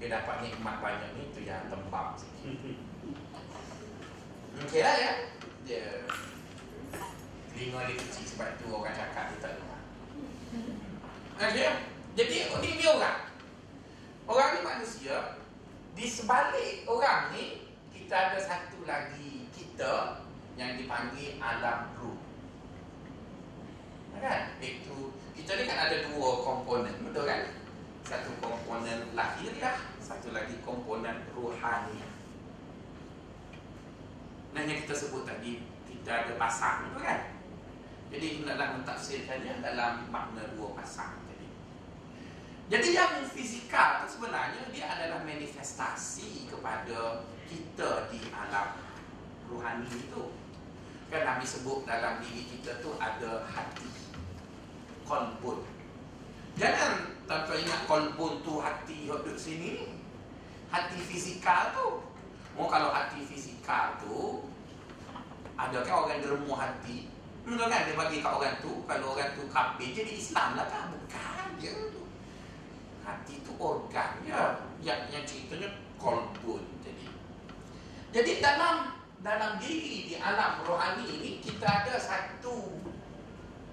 Dia 0.00 0.08
dapat 0.12 0.36
nikmat 0.40 0.76
banyak 0.80 1.10
ni 1.20 1.28
tu 1.36 1.44
yang 1.44 1.68
tembam 1.68 2.16
sikit. 2.16 2.56
Okey 4.64 4.80
lah 4.80 4.96
ya. 4.96 5.12
Dia 5.68 6.08
Telinga 7.52 7.88
dia 7.88 7.96
kecil 7.96 8.24
sebab 8.24 8.56
tu 8.60 8.68
orang 8.72 8.96
cakap 8.96 9.32
dia 9.32 9.42
tak 9.44 9.52
dengar. 9.60 9.82
Okey. 11.44 11.68
Jadi 12.16 12.36
ini 12.48 12.80
dia 12.80 12.90
orang. 12.96 13.20
Orang 14.26 14.48
ni 14.56 14.60
manusia 14.64 15.45
di 15.96 16.04
sebalik 16.04 16.84
orang 16.84 17.32
ni 17.32 17.64
kita 17.88 18.12
ada 18.12 18.38
satu 18.38 18.84
lagi 18.84 19.48
kita 19.56 20.20
yang 20.60 20.76
dipanggil 20.76 21.40
alam 21.40 21.88
ruh. 21.96 22.20
Kan? 24.20 24.60
Itu 24.60 25.16
kita 25.32 25.56
ni 25.56 25.64
kan 25.64 25.88
ada 25.88 25.96
dua 26.12 26.44
komponen, 26.44 26.92
betul 27.00 27.24
kan? 27.24 27.48
Satu 28.04 28.28
komponen 28.44 29.16
lahiriah, 29.16 29.76
satu 30.04 30.36
lagi 30.36 30.60
komponen 30.60 31.24
ruhani. 31.32 32.04
Nah 34.52 34.62
yang 34.68 34.84
kita 34.84 34.94
sebut 34.96 35.24
tadi 35.24 35.64
kita 35.88 36.28
ada 36.28 36.32
pasang, 36.36 36.92
betul 36.92 37.08
kan? 37.08 37.40
Jadi 38.12 38.26
hendaklah 38.40 38.80
mentafsirkannya 38.80 39.64
dalam 39.64 40.12
makna 40.12 40.44
dua 40.52 40.76
pasang. 40.76 41.25
Jadi 42.66 42.98
yang 42.98 43.22
fizikal 43.30 44.02
sebenarnya 44.10 44.66
dia 44.74 44.90
adalah 44.90 45.22
manifestasi 45.22 46.50
kepada 46.50 47.22
kita 47.46 48.10
di 48.10 48.18
alam 48.34 48.74
ruhani 49.46 49.86
itu. 49.86 50.34
Kan 51.06 51.22
Nabi 51.22 51.46
sebut 51.46 51.86
dalam 51.86 52.18
diri 52.18 52.42
kita 52.50 52.82
tu 52.82 52.98
ada 52.98 53.46
hati. 53.46 53.86
Kolbun. 55.06 55.62
Jangan 56.58 57.14
tuan 57.30 57.62
ingat 57.62 57.86
kolbun 57.86 58.42
tu 58.42 58.58
hati 58.58 59.06
duduk 59.06 59.38
sini. 59.38 59.86
Hati 60.66 60.98
fizikal 61.06 61.70
tu. 61.70 62.02
Oh 62.58 62.66
kalau 62.66 62.90
hati 62.90 63.22
fizikal 63.22 63.94
tu 64.02 64.42
ada 65.54 65.86
kan 65.86 66.02
orang 66.02 66.18
dermu 66.18 66.50
hati. 66.50 67.06
Betul 67.46 67.70
kan 67.70 67.86
dia 67.86 67.94
bagi 67.94 68.18
kat 68.18 68.32
orang 68.34 68.58
tu 68.58 68.82
kalau 68.90 69.14
orang 69.14 69.30
tu 69.38 69.46
kafir 69.46 69.94
jadi 69.94 70.12
Islam 70.18 70.58
lah 70.58 70.66
kan? 70.66 70.90
Bukan 70.90 71.48
dia 71.62 71.70
tu. 71.94 71.95
Hati 73.06 73.38
tu 73.46 73.54
organnya 73.54 74.58
yang 74.82 75.06
yang 75.14 75.22
ceritanya 75.22 75.70
kolbun 75.94 76.58
jadi. 76.82 77.06
Jadi 78.10 78.42
dalam 78.42 78.98
dalam 79.22 79.62
diri 79.62 80.10
di 80.10 80.14
alam 80.18 80.66
rohani 80.66 81.06
ini 81.06 81.30
kita 81.38 81.62
ada 81.86 81.94
satu 82.02 82.82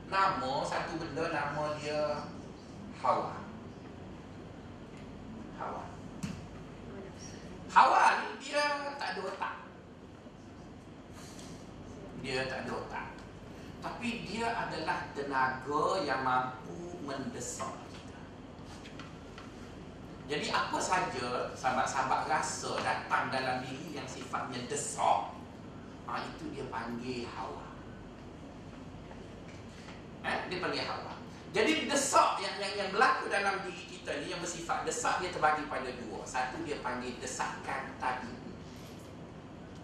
nama, 0.05 0.61
satu 0.61 1.01
benda 1.01 1.33
nama 1.33 1.73
dia 1.81 2.29
Hawa. 3.01 3.35
Hawa. 5.59 5.83
Hawa 7.67 8.01
ni 8.21 8.29
dia 8.37 8.63
tak 9.01 9.17
ada 9.17 9.21
otak. 9.27 9.55
Dia 12.23 12.47
tak 12.47 12.63
ada 12.63 12.71
otak. 12.79 13.07
Tapi 13.83 14.23
dia 14.23 14.47
adalah 14.55 15.11
tenaga 15.11 15.83
yang 16.07 16.23
mampu 16.23 16.95
mendesak. 17.03 17.82
Jadi 20.23 20.47
apa 20.55 20.79
saja 20.79 21.51
sahabat-sahabat 21.51 22.31
rasa 22.31 22.79
datang 22.79 23.27
dalam 23.27 23.59
diri 23.59 23.91
yang 23.91 24.07
sifatnya 24.07 24.63
desak, 24.71 25.36
ha, 26.07 26.12
itu 26.23 26.47
dia 26.55 26.63
panggil 26.71 27.27
hawa. 27.27 27.67
Eh, 30.23 30.38
dia 30.47 30.63
panggil 30.63 30.88
hawa. 30.88 31.19
Jadi 31.53 31.86
desak 31.86 32.41
yang, 32.41 32.55
yang 32.57 32.73
yang 32.73 32.89
berlaku 32.89 33.29
dalam 33.29 33.62
diri 33.67 33.86
kita 33.86 34.23
ni 34.23 34.33
yang 34.33 34.41
bersifat 34.41 34.88
desak 34.88 35.21
dia 35.21 35.29
terbagi 35.29 35.69
pada 35.69 35.91
dua. 35.91 36.23
Satu 36.25 36.63
dia 36.65 36.79
panggil 36.79 37.19
desakan 37.19 37.93
tabi'i. 37.99 38.51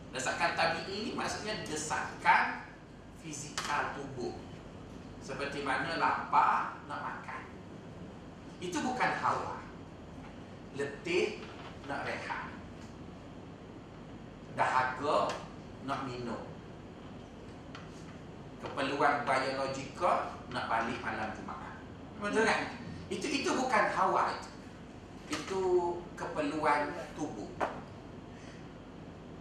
Desakan 0.10 0.58
tabi'i 0.58 0.98
ni 1.06 1.12
maksudnya 1.14 1.62
desakan 1.68 2.66
fizikal 3.22 3.94
tubuh. 3.94 4.34
Seperti 5.22 5.62
mana 5.62 6.00
lapar 6.00 6.80
nak 6.90 7.00
makan. 7.06 7.44
Itu 8.58 8.82
bukan 8.82 9.12
hawa. 9.22 9.69
Letih 10.80 11.44
nak 11.92 12.08
rehat. 12.08 12.48
Dahaga 14.56 15.28
nak 15.84 16.08
minum 16.08 16.40
keperluan 18.64 19.24
biologikal 19.28 20.36
nak 20.52 20.66
balik 20.72 21.00
malam 21.04 21.32
Jumaat. 21.36 21.76
Betul 22.20 22.44
kan? 22.48 22.62
Itu 23.12 23.28
itu 23.28 23.50
bukan 23.56 23.84
hawa 23.92 24.36
itu. 24.40 24.52
Itu 25.36 25.64
keperluan 26.16 26.96
tubuh. 27.16 27.52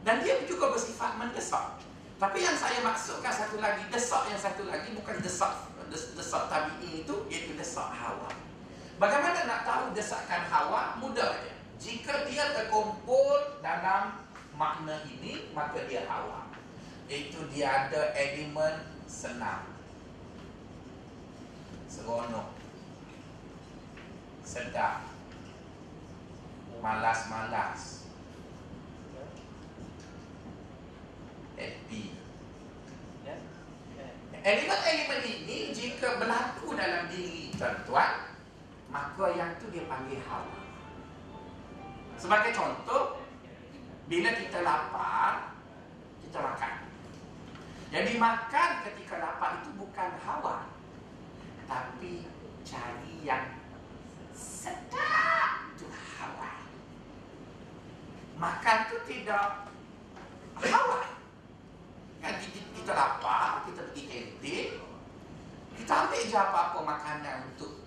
Dan 0.02 0.22
dia 0.26 0.42
juga 0.46 0.74
bersifat 0.74 1.18
mendesak. 1.18 1.78
Tapi 2.18 2.42
yang 2.42 2.58
saya 2.58 2.82
maksudkan 2.82 3.30
satu 3.30 3.62
lagi 3.62 3.86
desak 3.94 4.26
yang 4.26 4.40
satu 4.42 4.66
lagi 4.66 4.90
bukan 4.90 5.22
desak 5.22 5.70
desak 5.94 6.50
tabi'i 6.50 7.06
itu 7.06 7.14
iaitu 7.30 7.54
desak 7.54 7.94
hawa. 7.94 8.26
Bagaimana 8.98 9.46
nak 9.46 9.62
tahu 9.62 9.84
desakan 9.94 10.42
hawa? 10.50 10.98
Mudah 10.98 11.38
saja. 11.38 11.54
Jika 11.78 12.26
dia 12.26 12.50
terkumpul 12.50 13.62
dalam 13.62 14.26
makna 14.58 15.06
ini 15.06 15.54
maka 15.54 15.86
dia 15.86 16.02
hawa. 16.10 16.50
Itu 17.06 17.46
dia 17.54 17.86
ada 17.86 18.10
elemen 18.18 18.98
senang 19.06 19.70
seronok. 21.86 22.58
Sedap. 24.42 25.06
Malas-malas. 26.82 28.10
Happy. 31.54 32.18
Elemen-elemen 34.38 35.22
ini 35.26 35.74
jika 35.74 36.18
berlaku 36.18 36.74
dalam 36.78 37.10
diri 37.10 37.50
tuan-tuan 37.58 38.37
maka 38.88 39.24
yang 39.36 39.52
tu 39.60 39.68
dia 39.68 39.84
panggil 39.84 40.20
hawa 40.24 40.58
sebagai 42.18 42.50
contoh 42.50 43.22
bila 44.08 44.32
kita 44.34 44.64
lapar, 44.64 45.54
kita 46.24 46.40
makan. 46.42 46.72
Jadi 47.92 48.12
makan 48.16 48.70
ketika 48.88 49.20
lapar 49.22 49.62
itu 49.62 49.70
bukan 49.78 50.10
hawa. 50.24 50.66
Tapi 51.68 52.24
cari 52.64 53.14
yang 53.22 53.54
sedap 54.32 55.68
itu 55.76 55.86
hawa. 55.92 56.52
Makan 58.40 58.76
itu 58.88 58.96
tidak 59.06 59.70
hawa. 60.56 61.00
Kan 62.18 62.34
kita, 62.42 62.60
kita 62.74 62.92
lapar, 62.96 63.62
kita 63.68 63.80
pergi 63.92 64.02
kantin, 64.10 64.68
kita 65.76 65.92
ambil 65.94 66.22
je 66.26 66.34
apa-apa 66.34 66.78
makanan 66.82 67.36
untuk 67.54 67.77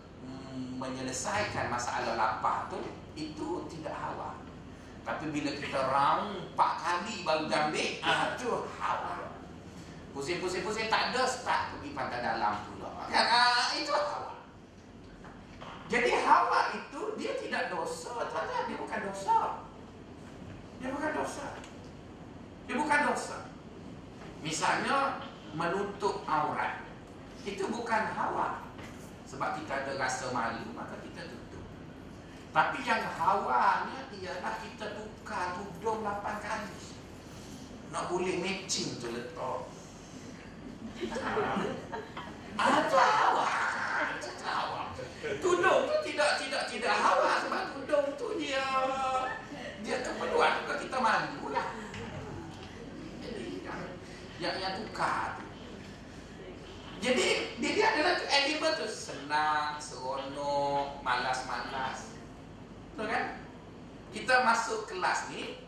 menyelesaikan 0.81 1.69
masalah 1.69 2.17
lapar 2.17 2.65
tu, 2.73 2.81
itu 3.13 3.69
tidak 3.69 3.93
hawa. 3.93 4.33
Tapi 5.05 5.29
bila 5.29 5.53
kita 5.53 5.77
round 5.77 6.53
empat 6.53 6.73
kali 6.81 7.21
baru 7.21 7.45
ambil, 7.45 7.89
ah 8.01 8.33
tu 8.33 8.65
hawa. 8.81 9.29
Pusing-pusing-pusing 10.11 10.89
tak 10.89 11.13
ada 11.13 11.23
start 11.23 11.77
pergi 11.77 11.93
pantai 11.93 12.19
dalam 12.25 12.65
pula. 12.65 13.05
Kan 13.07 13.25
ah, 13.29 13.69
itu 13.77 13.93
hawa. 13.93 14.41
Jadi 15.91 16.11
hawa 16.17 16.59
itu 16.73 17.01
dia 17.21 17.37
tidak 17.37 17.69
dosa, 17.69 18.25
tak 18.33 18.49
dia 18.65 18.77
bukan 18.81 18.99
dosa. 19.05 19.37
Dia 20.81 20.89
bukan 20.89 21.11
dosa. 21.13 21.45
Dia 22.65 22.75
bukan 22.77 22.99
dosa. 23.05 23.37
Misalnya 24.41 25.21
menutup 25.53 26.25
aurat. 26.25 26.81
Itu 27.45 27.69
bukan 27.69 28.03
hawa. 28.17 28.60
Sebab 29.31 29.63
kita 29.63 29.71
ada 29.71 29.95
rasa 29.95 30.27
malu, 30.35 30.75
maka 30.75 30.99
kita 30.99 31.23
tutup. 31.23 31.63
Tapi 32.51 32.83
yang 32.83 32.99
hawanya 33.15 34.11
ialah 34.11 34.59
kita 34.59 34.99
tukar 34.99 35.55
tudung 35.55 36.03
8 36.03 36.43
kali. 36.43 36.75
Nak 37.95 38.11
boleh 38.11 38.43
matching 38.43 38.99
tu 38.99 39.07
letak. 39.07 39.71
Ada 42.59 43.03
hawa. 43.23 43.47
Tudung 45.39 45.79
tu 45.87 45.95
tidak 46.11 46.31
tidak 46.43 46.63
tidak 46.67 46.95
hawa 46.99 47.39
sebab 47.45 47.63
tudung 47.71 48.07
tu 48.19 48.27
dia 48.35 48.67
dia 49.79 49.97
keperluan 50.03 50.67
kita 50.67 50.97
malu 50.99 51.55
lah. 51.55 51.71
Jadi 53.23 53.63
yang 53.63 53.81
yang, 54.43 54.55
yang 54.59 54.73
tukar 54.83 55.39
tu. 55.39 55.50
Jadi 57.01 57.57
dia, 57.57 57.69
dia 57.73 57.85
adalah 57.97 58.15
elemen 58.29 58.71
tu. 58.77 58.85
Senang, 58.85 59.81
seronok, 59.81 61.01
malas-malas. 61.01 62.13
Betul 62.93 63.07
kan? 63.09 63.25
Kita 64.11 64.43
masuk 64.43 64.91
kelas 64.91 65.31
ni 65.31 65.63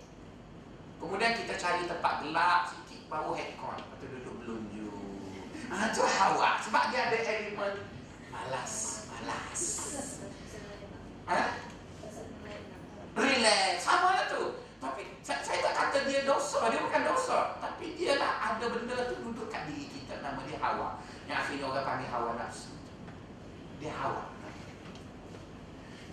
Kemudian 1.00 1.32
kita 1.40 1.56
cari 1.56 1.88
tempat 1.88 2.20
gelap 2.20 2.68
sikit 2.68 3.08
Baru 3.08 3.32
headcon 3.32 3.80
Lepas 3.80 3.98
tu 4.04 4.08
duduk 4.12 4.36
belunju 4.44 4.92
Ah 5.72 5.90
tu 5.96 6.04
hawa. 6.04 6.60
Sebab 6.60 6.92
dia 6.92 7.08
ada 7.08 7.18
elemen 7.24 7.88
Malas 8.28 9.08
Malas 9.08 9.62
Ha? 11.24 11.56
Relax. 13.16 13.80
Sama 13.80 14.12
lah 14.12 14.28
tu. 14.28 14.60
Tapi 14.84 15.16
saya, 15.24 15.40
saya 15.40 15.64
tak 15.64 15.72
kata 15.72 15.98
dia 16.04 16.28
dosa. 16.28 16.68
Dia 16.68 16.84
bukan 16.84 17.02
dosa. 17.08 17.56
Tapi 17.64 17.96
dia 17.96 18.20
lah 18.20 18.52
ada 18.52 18.66
benda 18.68 19.08
tu 19.08 19.24
duduk 19.24 19.48
kat 19.48 19.72
diri 19.72 19.88
kita. 19.88 20.20
Nama 20.20 20.44
dia 20.44 20.60
hawa 20.60 21.00
Yang 21.26 21.38
akhirnya 21.40 21.66
orang 21.72 21.86
panggil 21.88 22.10
hawa 22.12 22.32
nafsu 22.36 22.76
Dia 23.80 23.94
hawa 23.96 24.34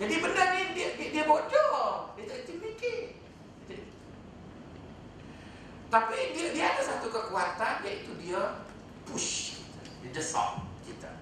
jadi 0.01 0.17
benda 0.17 0.45
ni 0.57 0.63
dia, 0.73 0.97
dia, 0.97 1.09
dia 1.13 1.25
bodoh. 1.29 2.09
Dia 2.17 2.25
tak 2.25 2.49
fikir. 2.49 3.21
Tapi 5.93 6.17
dia, 6.33 6.47
dia 6.57 6.65
ada 6.73 6.81
satu 6.81 7.13
kekuatan 7.13 7.85
iaitu 7.85 8.17
dia 8.17 8.65
push. 9.05 9.61
Dia 10.01 10.09
desak 10.17 10.65
kita. 10.89 11.13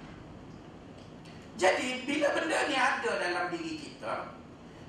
Jadi 1.59 2.07
bila 2.07 2.31
benda 2.39 2.71
ni 2.71 2.79
ada 2.79 3.11
dalam 3.19 3.51
diri 3.51 3.83
kita, 3.83 4.31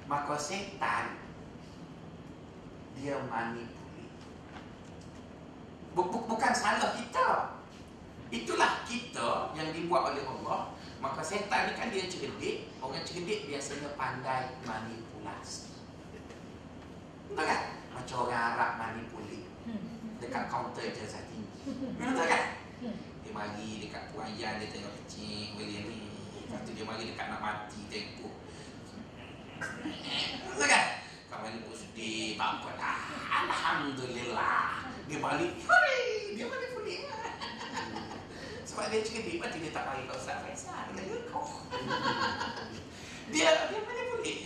maka 0.06 0.38
setan 0.38 1.18
dia 2.94 3.18
manipuli. 3.26 4.06
Bukan 5.98 6.54
salah 6.54 6.94
kita. 6.94 7.58
Itulah 8.30 8.86
kita 8.86 9.58
yang 9.58 9.74
dibuat 9.74 10.14
oleh 10.14 10.22
Allah. 10.22 10.74
Maka 11.02 11.26
setan 11.26 11.72
ni 11.72 11.74
kan 11.74 11.90
dia 11.90 12.06
cerdik. 12.06 12.70
Orang 12.78 13.02
cerdik 13.02 13.50
biasanya 13.50 13.90
pandai 13.98 14.54
manipulasi. 14.62 15.70
Betul 17.30 17.46
kan? 17.46 17.62
Macam 17.94 18.26
orang 18.26 18.42
Arab 18.58 18.72
manipuli 18.82 19.46
Dekat 20.18 20.50
kaunter 20.50 20.90
je 20.98 21.06
saya 21.06 21.22
tinggi 21.30 21.62
Betul 21.94 22.26
kan? 22.26 22.44
Dia 23.22 23.32
mari 23.32 23.86
dekat 23.86 24.10
puayan 24.10 24.58
dia 24.58 24.68
tengok 24.74 24.94
kecil 25.06 25.54
William 25.62 25.86
ni. 25.86 26.10
Lepas 26.50 26.66
tu 26.66 26.74
dia 26.74 26.86
mari 26.90 27.06
dekat 27.06 27.26
nak 27.30 27.38
mati 27.38 27.80
tempoh 27.86 28.34
Betul 30.50 30.66
kan? 30.66 30.86
Kawan 31.30 31.50
ni 31.54 31.60
pun 31.62 31.76
sedih 31.78 32.34
Tak 32.34 32.50
apa 32.58 32.70
lah 32.82 33.00
Alhamdulillah. 33.46 34.90
Dia 35.06 35.18
balik 35.22 35.52
Hore 35.70 36.02
Dia 36.34 36.46
balik 36.50 36.70
pulih 36.74 37.00
Dia 38.90 39.06
cerdik 39.06 39.38
Lepas 39.38 39.54
dia 39.54 39.70
tak 39.70 39.84
mari 39.86 40.02
kau 40.10 40.18
Ustaz 40.18 40.42
Faisal 40.42 40.90
Dia 40.98 41.18
kau. 41.30 41.46
Dia 43.34 43.50
Dia 43.70 43.80
balik 43.86 44.06
pulih 44.10 44.40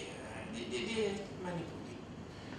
Dia 0.51 0.63
Dia, 0.67 0.79
dia 0.83 1.03
manipulate. 1.39 1.95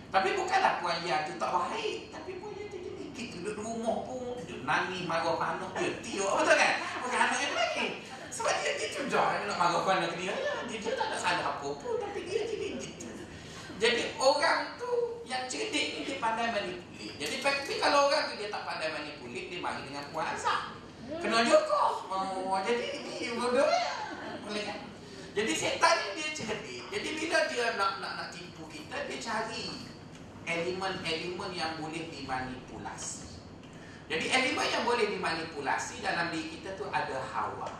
Tapi 0.09 0.29
bukanlah 0.33 0.81
puan 0.81 1.05
Yan 1.05 1.29
tu 1.29 1.37
tak 1.37 1.51
baik. 1.53 1.99
Tapi 2.09 2.31
puan 2.40 2.53
Yan 2.57 2.66
tu 2.73 2.79
jadi 2.81 3.05
Kita 3.12 3.37
duduk 3.44 3.61
rumah 3.61 3.97
pun 4.09 4.40
Duduk 4.40 4.64
nani 4.64 5.05
marah 5.05 5.37
anak 5.37 5.70
dia. 5.77 5.92
Tiuk 6.01 6.31
betul 6.40 6.57
kan? 6.57 6.73
Bukan 7.05 7.18
anak 7.20 7.38
yang 7.44 7.53
baik 7.53 7.90
Sebab 8.33 8.55
dia 8.64 8.73
dia 8.81 8.88
juga 8.88 9.23
Nak 9.44 9.57
marah 9.61 9.85
anak 9.85 10.12
dia. 10.16 10.33
Ya, 10.33 10.53
dia, 10.64 10.77
dia 10.81 10.92
tak 10.97 11.07
ada 11.12 11.16
salah 11.20 11.44
apa 11.61 11.68
pun 11.68 11.94
Tapi 12.01 12.20
dia 12.25 12.49
jadi 12.49 12.81
gitu 12.81 13.05
jadi 13.75 14.14
orang 14.23 14.79
tu 14.79 15.18
yang 15.27 15.51
cerdik 15.51 15.99
ni 15.99 16.01
dia 16.07 16.23
pandai 16.23 16.47
manipulate. 16.47 17.18
Jadi 17.18 17.37
tapi 17.42 17.75
kalau 17.83 18.07
orang 18.07 18.31
tu 18.31 18.38
dia 18.38 18.47
tak 18.47 18.62
pandai 18.62 18.87
manipulate, 18.94 19.51
dia 19.51 19.59
mari 19.59 19.83
dengan 19.83 20.07
kuasa. 20.14 20.79
Kena 21.09 21.40
joko. 21.45 22.09
Oh, 22.09 22.59
jadi 22.64 23.01
ini 23.01 23.37
bodoh 23.37 23.69
ya. 23.69 23.95
Boleh 24.45 24.62
kan? 24.64 24.79
Jadi 25.35 25.53
setan 25.53 25.95
ni 26.01 26.09
dia 26.21 26.29
cerdik. 26.31 26.85
Jadi 26.95 27.09
bila 27.19 27.38
dia 27.51 27.75
nak 27.75 27.99
nak 27.99 28.12
nak 28.17 28.29
tipu 28.31 28.64
kita, 28.71 29.09
dia 29.11 29.19
cari 29.19 29.85
elemen-elemen 30.47 31.51
yang 31.51 31.75
boleh 31.81 32.07
dimanipulasi. 32.12 33.43
Jadi 34.07 34.27
elemen 34.31 34.69
yang 34.69 34.85
boleh 34.85 35.11
dimanipulasi 35.11 36.05
dalam 36.05 36.31
diri 36.31 36.61
kita 36.61 36.77
tu 36.79 36.87
ada 36.93 37.19
hawa. 37.35 37.73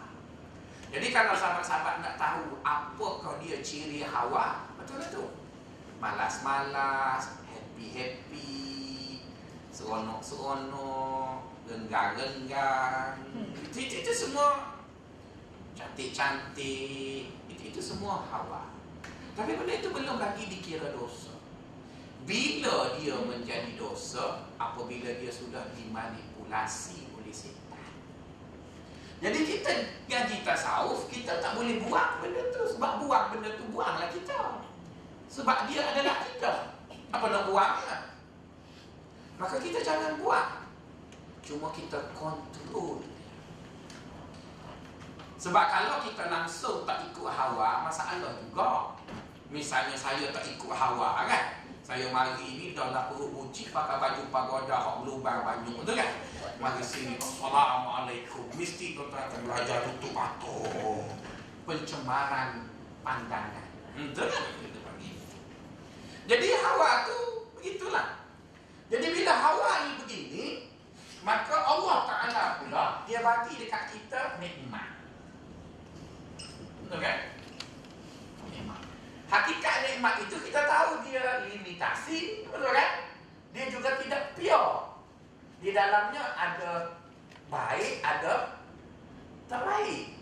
Jadi 0.91 1.11
kalau 1.11 1.35
sahabat-sahabat 1.35 2.01
nak 2.01 2.15
tahu 2.17 2.59
apakah 2.63 3.39
dia 3.43 3.59
ciri 3.61 4.03
hawa, 4.07 4.71
betul 4.79 4.99
betul 5.03 5.29
malas-malas, 6.05 7.41
happy-happy, 7.49 9.25
seronok-seronok, 9.73 11.54
genggang-genggang. 11.65 13.21
Hmm. 13.33 13.51
Itu, 13.71 13.79
itu, 13.85 13.95
itu 14.05 14.13
semua 14.13 14.79
cantik-cantik. 15.75 17.33
Itu, 17.51 17.63
itu 17.75 17.81
semua 17.81 18.25
hawa. 18.29 18.71
Tapi 19.35 19.59
benda 19.59 19.75
itu 19.75 19.91
belum 19.91 20.17
lagi 20.21 20.47
dikira 20.47 20.95
dosa. 20.95 21.35
Bila 22.25 22.97
dia 22.97 23.19
menjadi 23.21 23.77
dosa, 23.77 24.49
apabila 24.57 25.11
dia 25.21 25.29
sudah 25.29 25.69
dimanipulasi 25.77 27.13
oleh 27.19 27.35
setan. 27.35 27.93
Jadi 29.21 29.41
kita 29.45 29.71
ngaji 30.09 30.37
tasawuf, 30.47 31.11
kita 31.13 31.43
tak 31.43 31.53
boleh 31.59 31.85
buang 31.85 32.25
benda 32.25 32.49
tu. 32.55 32.65
Sebab 32.77 33.05
buang 33.05 33.27
benda 33.35 33.53
tu, 33.59 33.65
buanglah 33.69 34.09
kita. 34.09 34.65
Sebab 35.35 35.67
dia 35.67 35.83
adalah 35.83 36.23
kita 36.23 36.79
Apa 37.11 37.27
nak 37.27 37.51
buangnya 37.51 38.15
Maka 39.35 39.59
kita 39.59 39.83
jangan 39.83 40.23
buang 40.23 40.64
Cuma 41.45 41.69
kita 41.77 42.11
kontrol. 42.17 43.05
Sebab 45.37 45.65
kalau 45.69 46.01
kita 46.01 46.33
langsung 46.33 46.89
tak 46.89 47.05
ikut 47.13 47.29
hawa 47.29 47.85
Masalah 47.85 48.41
juga. 48.41 48.97
Misalnya 49.53 49.93
saya 49.93 50.33
tak 50.33 50.49
ikut 50.49 50.73
hawa 50.73 51.29
kan? 51.29 51.61
Saya 51.85 52.09
mari 52.09 52.41
ini 52.41 52.67
dalam 52.73 53.13
perut 53.13 53.29
buci 53.29 53.69
Pakai 53.69 54.01
baju 54.01 54.33
pagoda 54.33 54.73
Hak 54.73 54.95
berlubang 55.05 55.45
banyak 55.45 55.85
Betul 55.85 56.01
kan? 56.01 56.11
Mari 56.57 56.81
sini 56.81 57.21
Assalamualaikum. 57.21 58.49
Mesti 58.57 58.97
tuan-tuan 58.97 59.29
akan 59.29 59.41
belajar 59.45 59.85
tutup 59.85 60.13
mata. 60.17 60.57
Pencemaran 61.69 62.73
pandangan. 63.05 63.69
Betul 63.93 64.33
kan 64.33 64.45
jadi 66.25 66.57
hawa 66.57 67.05
tu 67.05 67.19
begitulah. 67.61 68.25
Jadi 68.89 69.07
bila 69.13 69.33
hawa 69.37 69.71
ni 69.85 69.91
begini, 70.01 70.45
maka 71.25 71.57
Allah 71.57 71.99
Taala 72.05 72.45
pula 72.61 72.85
dia 73.09 73.25
bagi 73.25 73.57
dekat 73.57 73.97
kita 73.97 74.37
nikmat. 74.37 74.93
Betul 76.85 77.01
kan? 77.01 77.19
Nikmat. 78.53 78.81
Hakikat 79.33 79.77
nikmat 79.89 80.21
itu 80.21 80.37
kita 80.37 80.69
tahu 80.69 81.01
dia 81.09 81.49
limitasi, 81.49 82.45
betul 82.45 82.77
kan? 82.77 83.09
Dia 83.57 83.73
juga 83.73 83.97
tidak 84.05 84.37
pure. 84.37 85.01
Di 85.65 85.73
dalamnya 85.73 86.23
ada 86.37 87.01
baik, 87.49 88.05
ada 88.05 88.61
terbaik. 89.49 90.13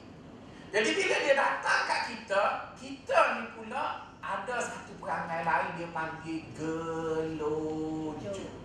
Jadi 0.70 0.90
bila 0.94 1.16
dia 1.18 1.34
datang 1.34 1.82
kat 1.90 2.00
kita, 2.14 2.42
kita 2.78 3.18
ni 3.42 3.44
pula 3.58 4.06
ada 4.22 4.56
satu 4.62 4.94
perangai 5.02 5.42
lain 5.42 5.82
dia 5.82 5.90
panggil 5.90 6.46
gelojo. 6.54 8.61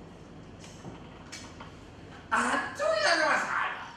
Ah, 2.28 2.76
tu 2.76 2.84
yang 2.84 3.24
masalah. 3.24 3.88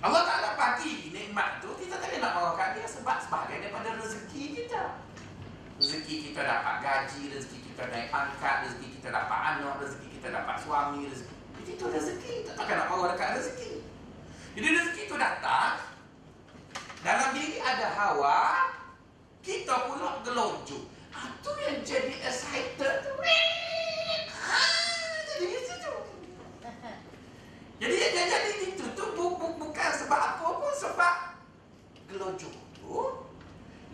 Allah 0.00 0.22
Ta'ala 0.24 0.50
bagi 0.56 1.12
nikmat 1.12 1.60
tu 1.60 1.76
Kita 1.76 2.00
tak 2.00 2.16
nak 2.16 2.32
marahkan 2.32 2.72
dia 2.72 2.88
Sebab 2.88 3.20
sebagai 3.20 3.60
daripada 3.60 4.00
rezeki 4.00 4.56
kita 4.56 4.96
Rezeki 5.76 6.32
kita 6.32 6.40
dapat 6.40 6.80
gaji 6.80 7.36
Rezeki 7.36 7.58
kita 7.68 7.82
naik 7.92 8.08
pangkat 8.08 8.64
Rezeki 8.64 8.96
kita 8.96 9.12
dapat 9.12 9.40
anak 9.52 9.76
Rezeki 9.84 10.08
kita 10.16 10.28
dapat 10.32 10.56
suami 10.64 11.04
rezeki. 11.04 11.36
Itu 11.68 11.84
rezeki 11.92 12.32
Kita 12.40 12.52
takkan 12.56 12.76
nak 12.80 12.88
marah 12.88 13.12
dekat 13.12 13.28
rezeki 13.44 13.72
Jadi 14.56 14.68
rezeki 14.72 15.00
itu 15.04 15.16
datang 15.20 15.90
dalam 17.00 17.32
diri 17.32 17.56
ada 17.64 17.96
hawa 17.96 18.68
Kita 19.40 19.88
pula 19.88 20.20
gelonjo 20.20 20.84
Itu 21.08 21.48
ah, 21.48 21.56
yang 21.64 21.80
jadi 21.80 22.12
excited 22.28 22.94
tu 23.00 23.12
ha, 24.36 24.60
Jadi 25.32 25.46
itu 25.48 25.92
Jadi 27.80 27.94
yang 27.96 28.28
jadi 28.28 28.52
itu 28.68 28.84
tu 28.92 29.24
Bukan 29.32 29.90
sebab 29.96 30.20
apa 30.20 30.44
pun 30.44 30.72
Sebab 30.76 31.14
Gelonjo 32.12 32.52
tu 32.76 32.92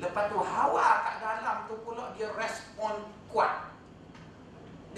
Lepas 0.02 0.26
tu 0.26 0.36
hawa 0.42 1.06
kat 1.06 1.16
dalam 1.22 1.56
tu 1.70 1.78
pula 1.86 2.10
Dia 2.18 2.26
respon 2.34 3.06
kuat 3.30 3.70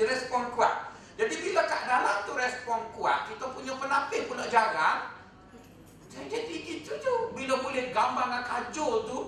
Dia 0.00 0.08
respon 0.08 0.48
kuat 0.56 0.96
Jadi 1.20 1.44
bila 1.44 1.68
kat 1.68 1.84
dalam 1.84 2.24
tu 2.24 2.32
respon 2.32 2.88
kuat 2.96 3.28
Kita 3.28 3.52
punya 3.52 3.76
penapis 3.76 4.24
pula 4.24 4.48
jarang 4.48 5.18
jadi 6.26 6.54
gitu 6.66 6.92
tu 6.98 7.14
Bila 7.30 7.62
boleh 7.62 7.94
gambar 7.94 8.26
dengan 8.26 8.42
kajol 8.42 9.06
tu 9.06 9.18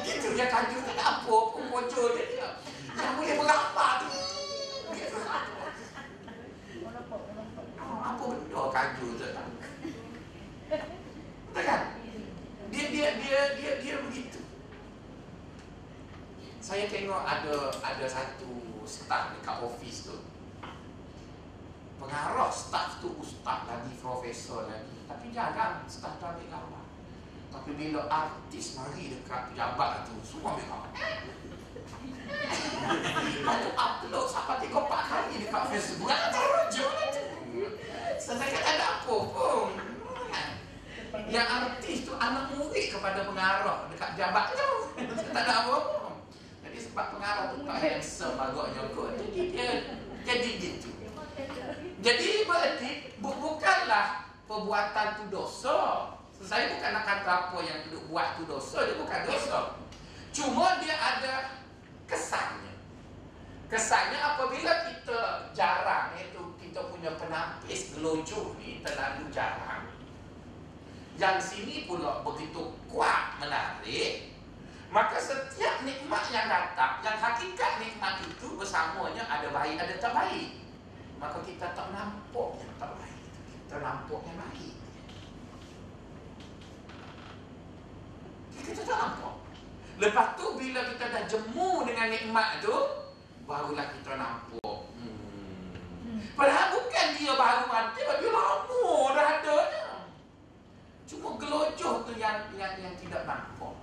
Gitu 0.00 0.28
dia 0.32 0.46
kajol 0.48 0.80
tak 0.88 0.96
ada 0.96 1.04
apa 1.20 1.36
pun 1.52 1.64
muncul 1.68 2.16
dia 2.16 2.56
Yang 2.96 3.12
boleh 3.20 3.34
bergambar 3.36 3.90
tu 4.00 4.08
Apa 8.00 8.24
benda 8.24 8.62
kajol 8.72 9.10
tu 9.20 9.26
Betul 11.48 11.62
kan? 11.64 11.82
Dia 12.68 12.84
dia 12.92 13.08
dia 13.16 13.40
dia 13.56 13.72
dia 13.80 13.94
begitu. 14.04 14.44
Saya 16.60 16.84
tengok 16.92 17.24
ada 17.24 17.72
ada 17.80 18.04
satu 18.04 18.52
staff 18.84 19.32
dekat 19.32 19.56
office 19.64 20.12
tu 20.12 20.20
pengarah 21.98 22.50
staff 22.54 23.02
tu 23.02 23.10
ustaz 23.18 23.66
lagi 23.66 23.92
profesor 23.98 24.70
lagi. 24.70 25.02
Tapi 25.10 25.34
jarang 25.34 25.82
staff 25.90 26.16
tu 26.22 26.24
ambil 26.24 26.46
gambar. 26.46 26.84
Tapi 27.48 27.70
bila 27.74 28.06
artis 28.06 28.78
mari 28.78 29.12
dekat 29.12 29.52
pejabat 29.52 30.06
tu 30.06 30.14
semua 30.22 30.54
ambil 30.54 30.66
gambar. 30.70 30.90
Lepas 33.08 33.56
tu 33.60 33.70
upload 33.74 34.26
sampai 34.30 34.56
tiga 34.62 34.78
empat 34.78 35.02
kali 35.10 35.34
dekat 35.42 35.62
facebook. 35.74 36.08
Terujung 36.08 36.96
tu. 37.10 37.22
Saya 38.18 38.46
kata 38.46 38.68
ada 38.78 38.86
apa 39.02 39.16
pun. 39.34 39.70
Yang 41.28 41.48
artis 41.48 41.98
tu 42.06 42.12
anak 42.14 42.52
murid 42.54 42.86
kepada 42.94 43.26
pengarah 43.26 43.90
dekat 43.90 44.08
pejabat 44.14 44.46
tu. 44.54 44.72
Tak 45.34 45.42
ada 45.42 45.52
apa 45.66 45.74
pun. 45.82 46.14
Jadi 46.62 46.78
sebab 46.84 47.06
pengarah 47.16 47.44
tu 47.56 47.64
tak 47.64 47.76
handsome 47.80 48.36
agaknya 48.36 48.82
kot 48.92 49.16
jadi 49.16 49.40
dia 49.50 49.68
jadi 50.28 50.50
gitu 50.60 50.92
jadi 51.98 52.46
berarti 52.46 53.18
bu 53.18 53.34
bukanlah 53.42 54.30
perbuatan 54.46 55.06
tu 55.18 55.24
dosa. 55.34 56.06
Saya 56.38 56.70
bukan 56.70 56.94
nak 56.94 57.02
kata 57.02 57.50
apa 57.50 57.58
yang 57.66 57.82
duduk 57.90 58.14
buat 58.14 58.38
tu 58.38 58.46
dosa, 58.46 58.86
dia 58.86 58.94
bukan 58.94 59.20
dosa. 59.26 59.74
Cuma 60.30 60.78
dia 60.78 60.94
ada 60.94 61.58
kesannya. 62.06 62.78
Kesannya 63.66 64.18
apabila 64.22 64.86
kita 64.86 65.50
jarang 65.50 66.14
itu 66.14 66.54
kita 66.62 66.86
punya 66.94 67.18
penapis 67.18 67.98
gelojoh 67.98 68.54
ni 68.62 68.78
terlalu 68.86 69.26
jarang. 69.34 69.90
Yang 71.18 71.36
sini 71.50 71.90
pula 71.90 72.22
begitu 72.22 72.78
kuat 72.86 73.42
menarik 73.42 74.30
Maka 74.88 75.20
setiap 75.20 75.84
nikmat 75.84 76.24
yang 76.32 76.48
datang, 76.48 77.04
yang 77.04 77.18
hakikat 77.20 77.76
nikmat 77.76 78.24
itu 78.24 78.56
bersamanya 78.56 79.20
ada 79.28 79.52
baik, 79.52 79.76
ada 79.76 79.94
tak 80.00 80.16
baik. 80.16 80.57
Maka 81.18 81.38
kita 81.42 81.74
tak 81.74 81.90
nampak 81.90 82.48
yang 82.62 82.74
tak 82.78 82.90
baik. 82.94 83.18
Kita 83.66 83.76
nampak 83.82 84.20
yang 84.22 84.38
baik. 84.38 84.74
Kita 88.62 88.82
tak 88.86 88.98
nampak. 89.02 89.34
Lepas 89.98 90.38
tu 90.38 90.46
bila 90.54 90.80
kita 90.94 91.04
dah 91.10 91.22
jemu 91.26 91.70
dengan 91.82 92.06
nikmat 92.06 92.62
tu, 92.62 92.74
barulah 93.50 93.90
kita 93.98 94.14
nampak. 94.14 94.78
Hmm. 94.94 96.22
Padahal 96.38 96.66
bukan 96.78 97.06
dia 97.18 97.34
baru 97.34 97.66
ada, 97.66 98.06
dia 98.22 98.30
lama 98.30 98.86
dah 99.10 99.28
ada. 99.42 99.58
Cuma 101.02 101.34
gelojoh 101.34 102.06
tu 102.06 102.12
yang 102.14 102.46
yang 102.54 102.78
yang 102.78 102.94
tidak 102.94 103.26
nampak. 103.26 103.74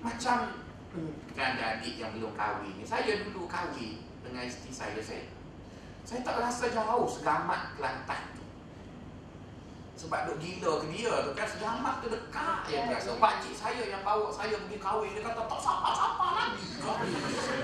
Macam 0.00 0.64
hmm, 0.96 1.12
kan 1.36 1.60
adik 1.60 2.00
yang 2.00 2.16
belum 2.16 2.32
kahwin 2.32 2.72
ni. 2.80 2.88
Saya 2.88 3.20
dulu 3.20 3.44
kahwin 3.44 4.00
dengan 4.24 4.48
isteri 4.48 4.72
saya. 4.72 5.00
Saya, 5.04 5.28
saya 6.04 6.20
tak 6.20 6.36
rasa 6.36 6.64
jauh 6.68 7.08
segamat 7.08 7.72
Kelantan 7.76 8.22
tu. 8.36 8.44
Sebab 10.04 10.28
duk 10.28 10.36
gila 10.36 10.84
ke 10.84 10.86
dia 10.92 11.12
tu 11.24 11.32
kan 11.32 11.48
segamat 11.48 12.04
tu 12.04 12.12
dekat 12.12 12.60
yang 12.68 12.92
biasa. 12.92 13.16
Pakcik 13.16 13.54
saya 13.56 13.82
yang 13.88 14.04
bawa 14.04 14.28
saya 14.28 14.54
pergi 14.68 14.76
kahwin. 14.76 15.16
Dia 15.16 15.24
kata 15.24 15.42
tak 15.48 15.60
sapa-sapa 15.64 16.26
lagi. 16.36 16.66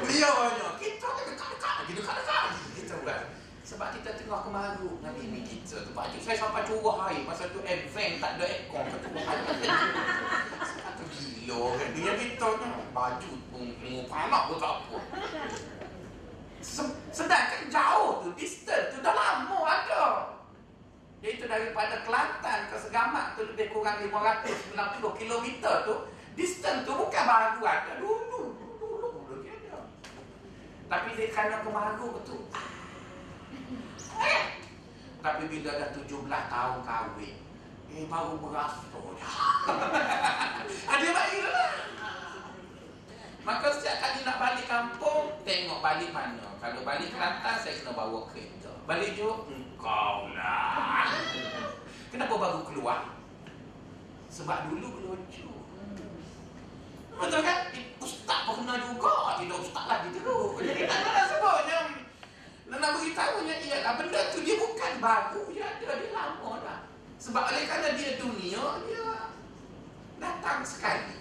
Dia 0.09 0.28
banyak. 0.32 0.72
Kita 0.80 1.09
kan 1.12 1.24
dekat-dekat 1.28 1.72
lagi. 1.84 1.93
Dekat-dekat 1.93 2.38
lagi. 2.41 2.62
Kita 2.80 2.95
bukan. 3.05 3.20
Sebab 3.61 3.88
kita 3.95 4.11
tengah 4.18 4.41
kemaru 4.43 4.88
dengan 4.99 5.12
bini 5.20 5.41
kita 5.45 5.76
tu. 5.84 5.93
Pakcik 5.93 6.22
saya 6.24 6.36
sampai 6.41 6.64
curah 6.64 7.12
air. 7.12 7.22
Masa 7.28 7.45
tu 7.53 7.61
advent 7.61 8.14
tak 8.24 8.41
ada 8.41 8.45
aircon. 8.49 8.84
Curah 8.88 9.26
air 9.36 10.51
gila 11.51 11.74
kan 11.74 11.88
Dia 11.95 12.12
kita 12.14 12.49
kan 12.62 12.70
baju 12.95 13.32
pun 13.51 13.62
panak 14.07 14.43
pun 14.47 14.57
tak 14.62 14.72
apa 14.78 14.97
Sedangkan 17.10 17.66
jauh 17.66 18.22
tu, 18.22 18.30
distance 18.38 18.94
tu 18.94 19.02
dah 19.02 19.10
lama 19.10 19.58
ada. 19.66 20.30
Iaitu 21.20 21.44
daripada 21.50 22.00
Kelantan 22.06 22.72
ke 22.72 22.76
Segamat 22.80 23.36
tu 23.36 23.44
lebih 23.44 23.68
kurang 23.76 24.00
590 24.00 24.72
km 25.20 25.46
tu 25.84 25.94
Distance 26.32 26.88
tu 26.88 26.96
bukan 26.96 27.24
baru 27.28 27.60
ada 27.60 27.92
Dulu, 28.00 28.56
dulu, 28.80 29.08
dulu 29.28 29.34
dia 29.44 29.52
ada. 29.68 29.84
Tapi 30.88 31.20
dia 31.20 31.28
kerana 31.28 31.60
kemaru 31.60 32.16
betul. 32.16 32.48
Eh. 34.16 34.42
Tapi 35.20 35.42
bila 35.52 35.70
dah 35.76 35.88
17 35.92 36.08
tahun 36.24 36.78
kahwin 36.88 37.36
Eh 37.90 38.08
baru 38.08 38.40
berasa 38.40 38.88
Ada 40.88 41.08
baik 41.12 41.42
lah 41.44 41.70
Maka 43.41 43.72
setiap 43.72 43.97
kali 44.05 44.20
nak 44.20 44.36
balik 44.36 44.66
kampung 44.68 45.32
Tengok 45.49 45.80
balik 45.80 46.12
mana? 46.12 46.49
Kalau 46.61 46.84
balik 46.84 47.09
Kelantan 47.09 47.57
saya 47.57 47.80
kena 47.80 47.97
bawa 47.97 48.28
kereta. 48.28 48.72
Balik 48.84 49.16
Johor 49.16 49.49
Engkau 49.49 50.28
lah. 50.36 51.09
Kenapa 52.12 52.34
baru 52.36 52.61
keluar. 52.68 53.16
Sebab 54.28 54.68
dulu 54.68 54.88
kelucu 55.01 55.49
Betul 57.16 57.41
kan? 57.41 57.59
Ustaz 58.01 58.41
kena 58.45 58.74
juga. 58.76 59.41
Tidak 59.41 59.59
ustaz 59.61 59.84
lagi 59.88 60.09
dulu 60.12 60.61
Jadi 60.61 60.84
tak 60.84 61.01
nak 61.01 61.24
sebutnya 61.32 61.80
Nak 62.68 62.91
beritahu 62.97 63.45
Ialah 63.49 63.95
benda 63.97 64.20
tu 64.32 64.38
dia 64.45 64.57
bukan 64.61 64.93
baru 65.01 65.43
Dia 65.49 65.64
ada 65.64 65.91
Dia 65.97 66.11
lama 66.12 66.51
dah. 66.61 66.80
Sebab 67.16 67.43
oleh 67.53 67.64
kerana 67.64 67.88
dia 67.97 68.20
dunia 68.20 68.64
Dia 68.84 69.11
datang 70.20 70.61
sekali. 70.61 71.16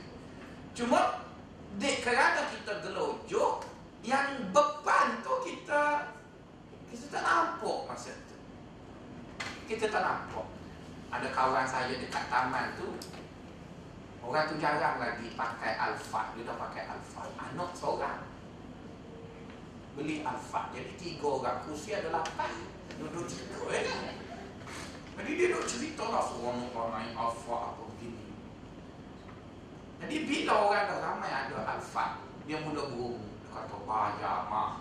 Cuma 0.75 1.28
Dek 1.79 2.03
kerana 2.03 2.51
kita 2.51 2.83
gelojoh 2.83 3.63
Yang 4.03 4.51
beban 4.51 5.23
tu 5.23 5.33
kita 5.47 6.11
Kita 6.91 7.05
tak 7.07 7.23
nampak 7.23 7.79
masa 7.87 8.11
tu. 8.27 8.37
Kita 9.63 9.87
tak 9.87 10.03
nampak. 10.03 10.43
Ada 11.09 11.27
kawan 11.31 11.63
saya 11.63 11.95
dekat 11.95 12.27
taman 12.27 12.75
tu 12.75 12.91
Orang 14.19 14.51
tu 14.51 14.59
jarang 14.59 14.99
lagi 14.99 15.31
pakai 15.33 15.79
Alfa 15.79 16.35
Dia 16.35 16.43
dah 16.43 16.57
pakai 16.59 16.83
Alfa 16.91 17.23
Anak 17.39 17.71
seorang. 17.71 18.27
Beli 19.95 20.19
Alfa 20.27 20.67
Jadi 20.75 20.93
tiga 20.99 21.39
orang. 21.39 21.63
Kursi 21.63 21.95
ada 21.95 22.11
lapan. 22.11 22.51
Duduk 22.99 23.23
tiga 23.23 23.63
eh? 23.71 23.87
Jadi 25.19 25.35
dia 25.35 25.51
duk 25.51 25.67
cerita 25.67 26.07
lah. 26.07 26.23
Seronok 26.23 26.71
orang 26.71 26.91
naik 26.95 27.11
alfa 27.11 27.75
apa. 27.75 27.88
Jadi 29.99 30.15
bila 30.25 30.53
orang 30.67 30.87
dah 30.87 30.99
ramai 31.03 31.31
ada 31.31 31.55
alfa, 31.75 32.23
dia 32.47 32.57
mula 32.63 32.87
burung. 32.91 33.23
Dia 33.43 33.49
kata 33.51 33.77
bayar 33.83 34.47
mah. 34.47 34.71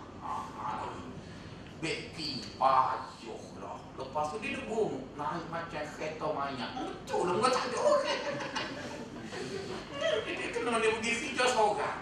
Beki 1.78 2.58
payuh 2.58 3.44
lah. 3.62 3.78
Lepas 3.98 4.34
tu 4.34 4.36
dia 4.42 4.62
burung. 4.66 5.06
Naik 5.14 5.46
macam 5.50 5.84
kereta 5.94 6.26
banyak. 6.26 6.70
Betul 6.74 7.22
lah, 7.26 7.34
enggak 7.38 7.52
tak 7.54 7.64
ada 7.70 7.78
orang. 7.82 8.20
Dia 10.24 10.48
kena 10.48 10.80
dia 10.80 10.90
pergi 10.96 11.12
kerja 11.20 11.44
seorang. 11.52 12.00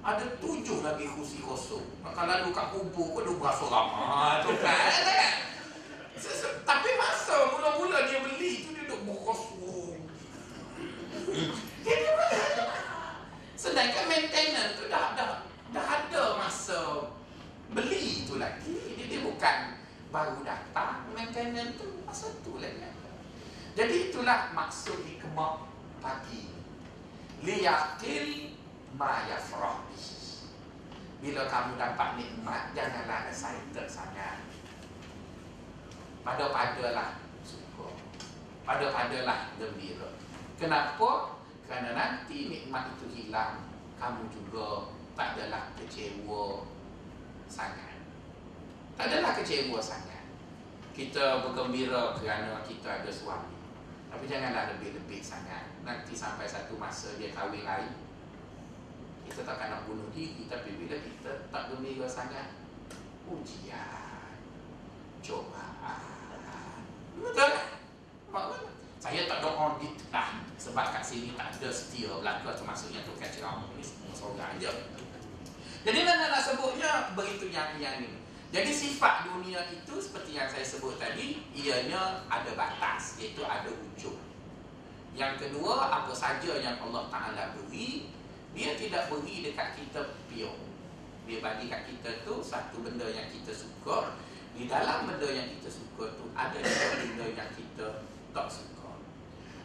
Ada 0.00 0.24
tujuh 0.40 0.80
lagi 0.80 1.04
kursi 1.12 1.44
kosong. 1.44 1.84
Maka 2.00 2.24
lalu 2.24 2.56
kat 2.56 2.72
kubur 2.72 3.12
pun 3.12 3.20
dia 3.20 3.36
berasa 3.36 3.64
ramah. 3.68 4.40
Tu 4.40 4.56
kan? 4.56 4.90
Tapi 6.64 6.90
masa 6.96 7.36
mula-mula 7.52 8.08
dia 8.08 8.18
beli 8.24 8.64
tu 8.64 8.72
dia 8.72 8.88
duk 8.88 9.04
berkosong. 9.04 10.08
Sedangkan 13.60 14.08
maintenance 14.08 14.80
tu 14.80 14.88
dah, 14.88 15.12
dah, 15.12 15.44
dah 15.76 15.84
ada 15.84 16.22
masa 16.40 17.12
beli 17.76 18.24
tu 18.24 18.40
lagi. 18.40 18.96
Jadi 18.96 19.04
dia 19.04 19.20
bukan 19.20 19.56
baru 20.08 20.40
datang. 20.40 21.12
Maintenance 21.12 21.76
tu 21.76 22.00
masa 22.08 22.32
tu 22.40 22.56
lagi 22.56 22.88
Itulah 24.30 24.54
maksud 24.54 25.02
hikmah 25.10 25.66
pagi. 25.98 26.54
Liyakil 27.42 28.54
ma 28.94 29.26
yafrah 29.26 29.82
Bila 31.18 31.50
kamu 31.50 31.74
dapat 31.74 32.14
nikmat, 32.14 32.70
janganlah 32.70 33.26
excited 33.26 33.90
sangat. 33.90 34.38
Pada-padalah 36.22 37.18
suka 37.42 37.90
Pada-padalah 38.62 39.50
gembira 39.58 40.14
Kenapa? 40.54 41.34
Kerana 41.66 41.90
nanti 41.98 42.54
nikmat 42.54 42.94
itu 42.94 43.10
hilang 43.10 43.66
Kamu 43.98 44.30
juga 44.30 44.94
tak 45.18 45.34
adalah 45.34 45.74
kecewa 45.74 46.70
sangat 47.50 47.98
Tak 48.94 49.10
adalah 49.10 49.34
kecewa 49.34 49.82
sangat 49.82 50.22
Kita 50.94 51.42
bergembira 51.42 52.14
kerana 52.14 52.62
kita 52.62 53.02
ada 53.02 53.10
suami 53.10 53.59
Tapi 54.10 54.24
janganlah 54.26 54.74
lebih-lebih 54.74 55.22
sangat. 55.22 55.70
Nanti 55.86 56.12
sampai 56.12 56.50
satu 56.50 56.74
masa 56.76 57.14
dia 57.16 57.32
kahwin 57.32 57.62
lain 57.64 57.94
Kita 59.24 59.46
takkan 59.46 59.70
nak 59.70 59.86
bunuh 59.86 60.10
diri. 60.10 60.50
Tapi 60.50 60.74
bila 60.74 60.98
kita 60.98 61.48
tak 61.48 61.62
gembira 61.70 62.10
sangat 62.10 62.58
Ujian. 63.30 64.34
Cobaan 65.22 66.82
Betul 67.14 67.52
Saya 69.00 69.20
tak 69.30 69.38
ada 69.40 69.50
audit 69.54 69.94
lah. 70.12 70.42
Sebab 70.60 70.86
kat 70.92 71.00
sini 71.00 71.32
tak 71.38 71.56
ada 71.56 71.68
setia 71.72 72.12
belaka 72.20 72.52
tu 72.52 72.68
Maksudnya 72.68 73.00
tu 73.06 73.16
kan 73.16 73.32
ceramah 73.32 73.70
ni 73.72 73.80
semua 73.80 74.12
seorang 74.12 74.60
je 74.60 74.68
Jadi 75.88 76.04
mana 76.04 76.28
nak 76.28 76.42
sebutnya 76.44 77.16
Begitu 77.16 77.48
yang 77.48 77.80
yang 77.80 77.96
ni 78.04 78.19
Jadi 78.50 78.70
sifat 78.74 79.30
dunia 79.30 79.62
itu 79.70 79.94
seperti 80.02 80.34
yang 80.34 80.50
saya 80.50 80.66
sebut 80.66 80.98
tadi 80.98 81.38
Ianya 81.54 82.26
ada 82.26 82.50
batas 82.58 83.14
Iaitu 83.22 83.46
ada 83.46 83.70
ujung 83.70 84.18
Yang 85.14 85.46
kedua 85.46 85.86
apa 85.86 86.10
saja 86.10 86.58
yang 86.58 86.82
Allah 86.82 87.06
Ta'ala 87.06 87.54
beri 87.54 88.10
Dia 88.50 88.74
tidak 88.74 89.06
beri 89.06 89.46
dekat 89.46 89.78
kita 89.78 90.18
pure 90.26 90.58
Dia 91.30 91.38
bagi 91.38 91.70
kat 91.70 91.86
kita 91.86 92.26
tu 92.26 92.42
Satu 92.42 92.82
benda 92.82 93.06
yang 93.06 93.30
kita 93.30 93.54
suka 93.54 94.18
di 94.60 94.66
dalam 94.66 95.06
benda 95.06 95.28
yang 95.30 95.48
kita 95.56 95.70
suka 95.70 96.04
tu 96.18 96.26
ada 96.34 96.58
juga 96.58 96.92
benda 97.00 97.26
yang 97.32 97.50
kita 97.54 98.04
tak 98.34 98.44
suka. 98.50 98.90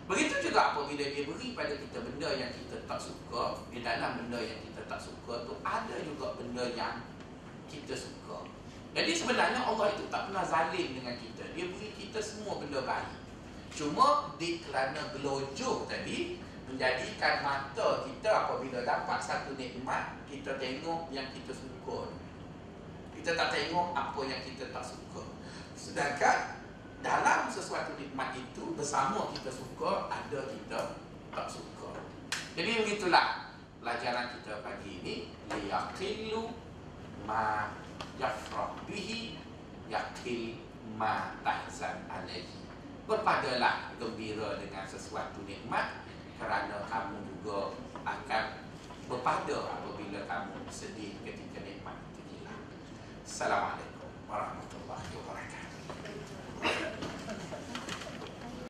Begitu 0.06 0.36
juga 0.48 0.72
apabila 0.72 1.04
dia 1.04 1.26
beri 1.26 1.58
pada 1.58 1.74
kita 1.74 1.98
benda 2.06 2.30
yang 2.38 2.52
kita 2.54 2.80
tak 2.86 3.00
suka, 3.02 3.60
di 3.74 3.82
dalam 3.82 4.22
benda 4.22 4.40
yang 4.40 4.62
kita 4.62 4.86
tak 4.86 5.02
suka 5.02 5.44
tu 5.44 5.54
ada 5.66 5.96
juga 6.06 6.38
benda 6.38 6.64
yang 6.78 7.02
kita 7.66 7.92
suka. 7.92 8.46
Jadi 8.96 9.12
sebenarnya 9.12 9.60
Allah 9.60 9.92
itu 9.92 10.08
tak 10.08 10.32
pernah 10.32 10.48
zalim 10.48 10.96
dengan 10.96 11.20
kita. 11.20 11.44
Dia 11.52 11.68
beri 11.68 11.92
kita 12.00 12.20
semua 12.24 12.64
benda 12.64 12.80
baik. 12.88 13.12
Cuma 13.76 14.32
di 14.40 14.64
kerana 14.64 15.12
gelojoh 15.12 15.84
tadi 15.84 16.40
menjadikan 16.72 17.44
mata 17.44 18.08
kita 18.08 18.30
apabila 18.32 18.88
dapat 18.88 19.20
satu 19.20 19.60
nikmat, 19.60 20.16
kita 20.32 20.56
tengok 20.56 21.12
yang 21.12 21.28
kita 21.36 21.52
suka. 21.52 22.08
Kita 23.26 23.36
tak 23.36 23.58
tengok 23.58 23.92
apa 23.98 24.22
yang 24.30 24.38
kita 24.46 24.70
tak 24.70 24.86
suka 24.86 25.26
Sedangkan 25.74 26.62
dalam 27.02 27.50
sesuatu 27.50 27.98
nikmat 27.98 28.38
itu 28.38 28.78
Bersama 28.78 29.34
kita 29.34 29.50
suka, 29.50 30.14
ada 30.14 30.46
kita 30.46 31.02
tak 31.34 31.50
suka 31.50 31.90
Jadi 32.54 32.86
begitulah 32.86 33.50
pelajaran 33.82 34.30
kita 34.38 34.62
pagi 34.62 35.02
ini 35.02 35.16
liyaqillu 35.50 36.54
ma 37.26 37.74
yafrah 38.20 38.74
bihi 38.88 39.38
yaqil 39.92 40.60
ma 40.96 41.36
tahzan 41.44 42.08
alaihi 42.08 42.66
berpadalah 43.06 43.94
gembira 44.02 44.58
dengan 44.58 44.82
sesuatu 44.90 45.46
nikmat 45.46 46.02
kerana 46.42 46.90
kamu 46.90 47.22
juga 47.30 47.78
akan 48.02 48.46
berpada 49.06 49.58
apabila 49.78 50.26
kamu 50.26 50.58
sedih 50.74 51.14
ketika 51.22 51.62
nikmat 51.62 51.94
itu 52.14 52.22
hilang. 52.34 52.66
Assalamualaikum 53.22 54.10
warahmatullahi 54.26 55.10
wabarakatuh. 55.22 57.14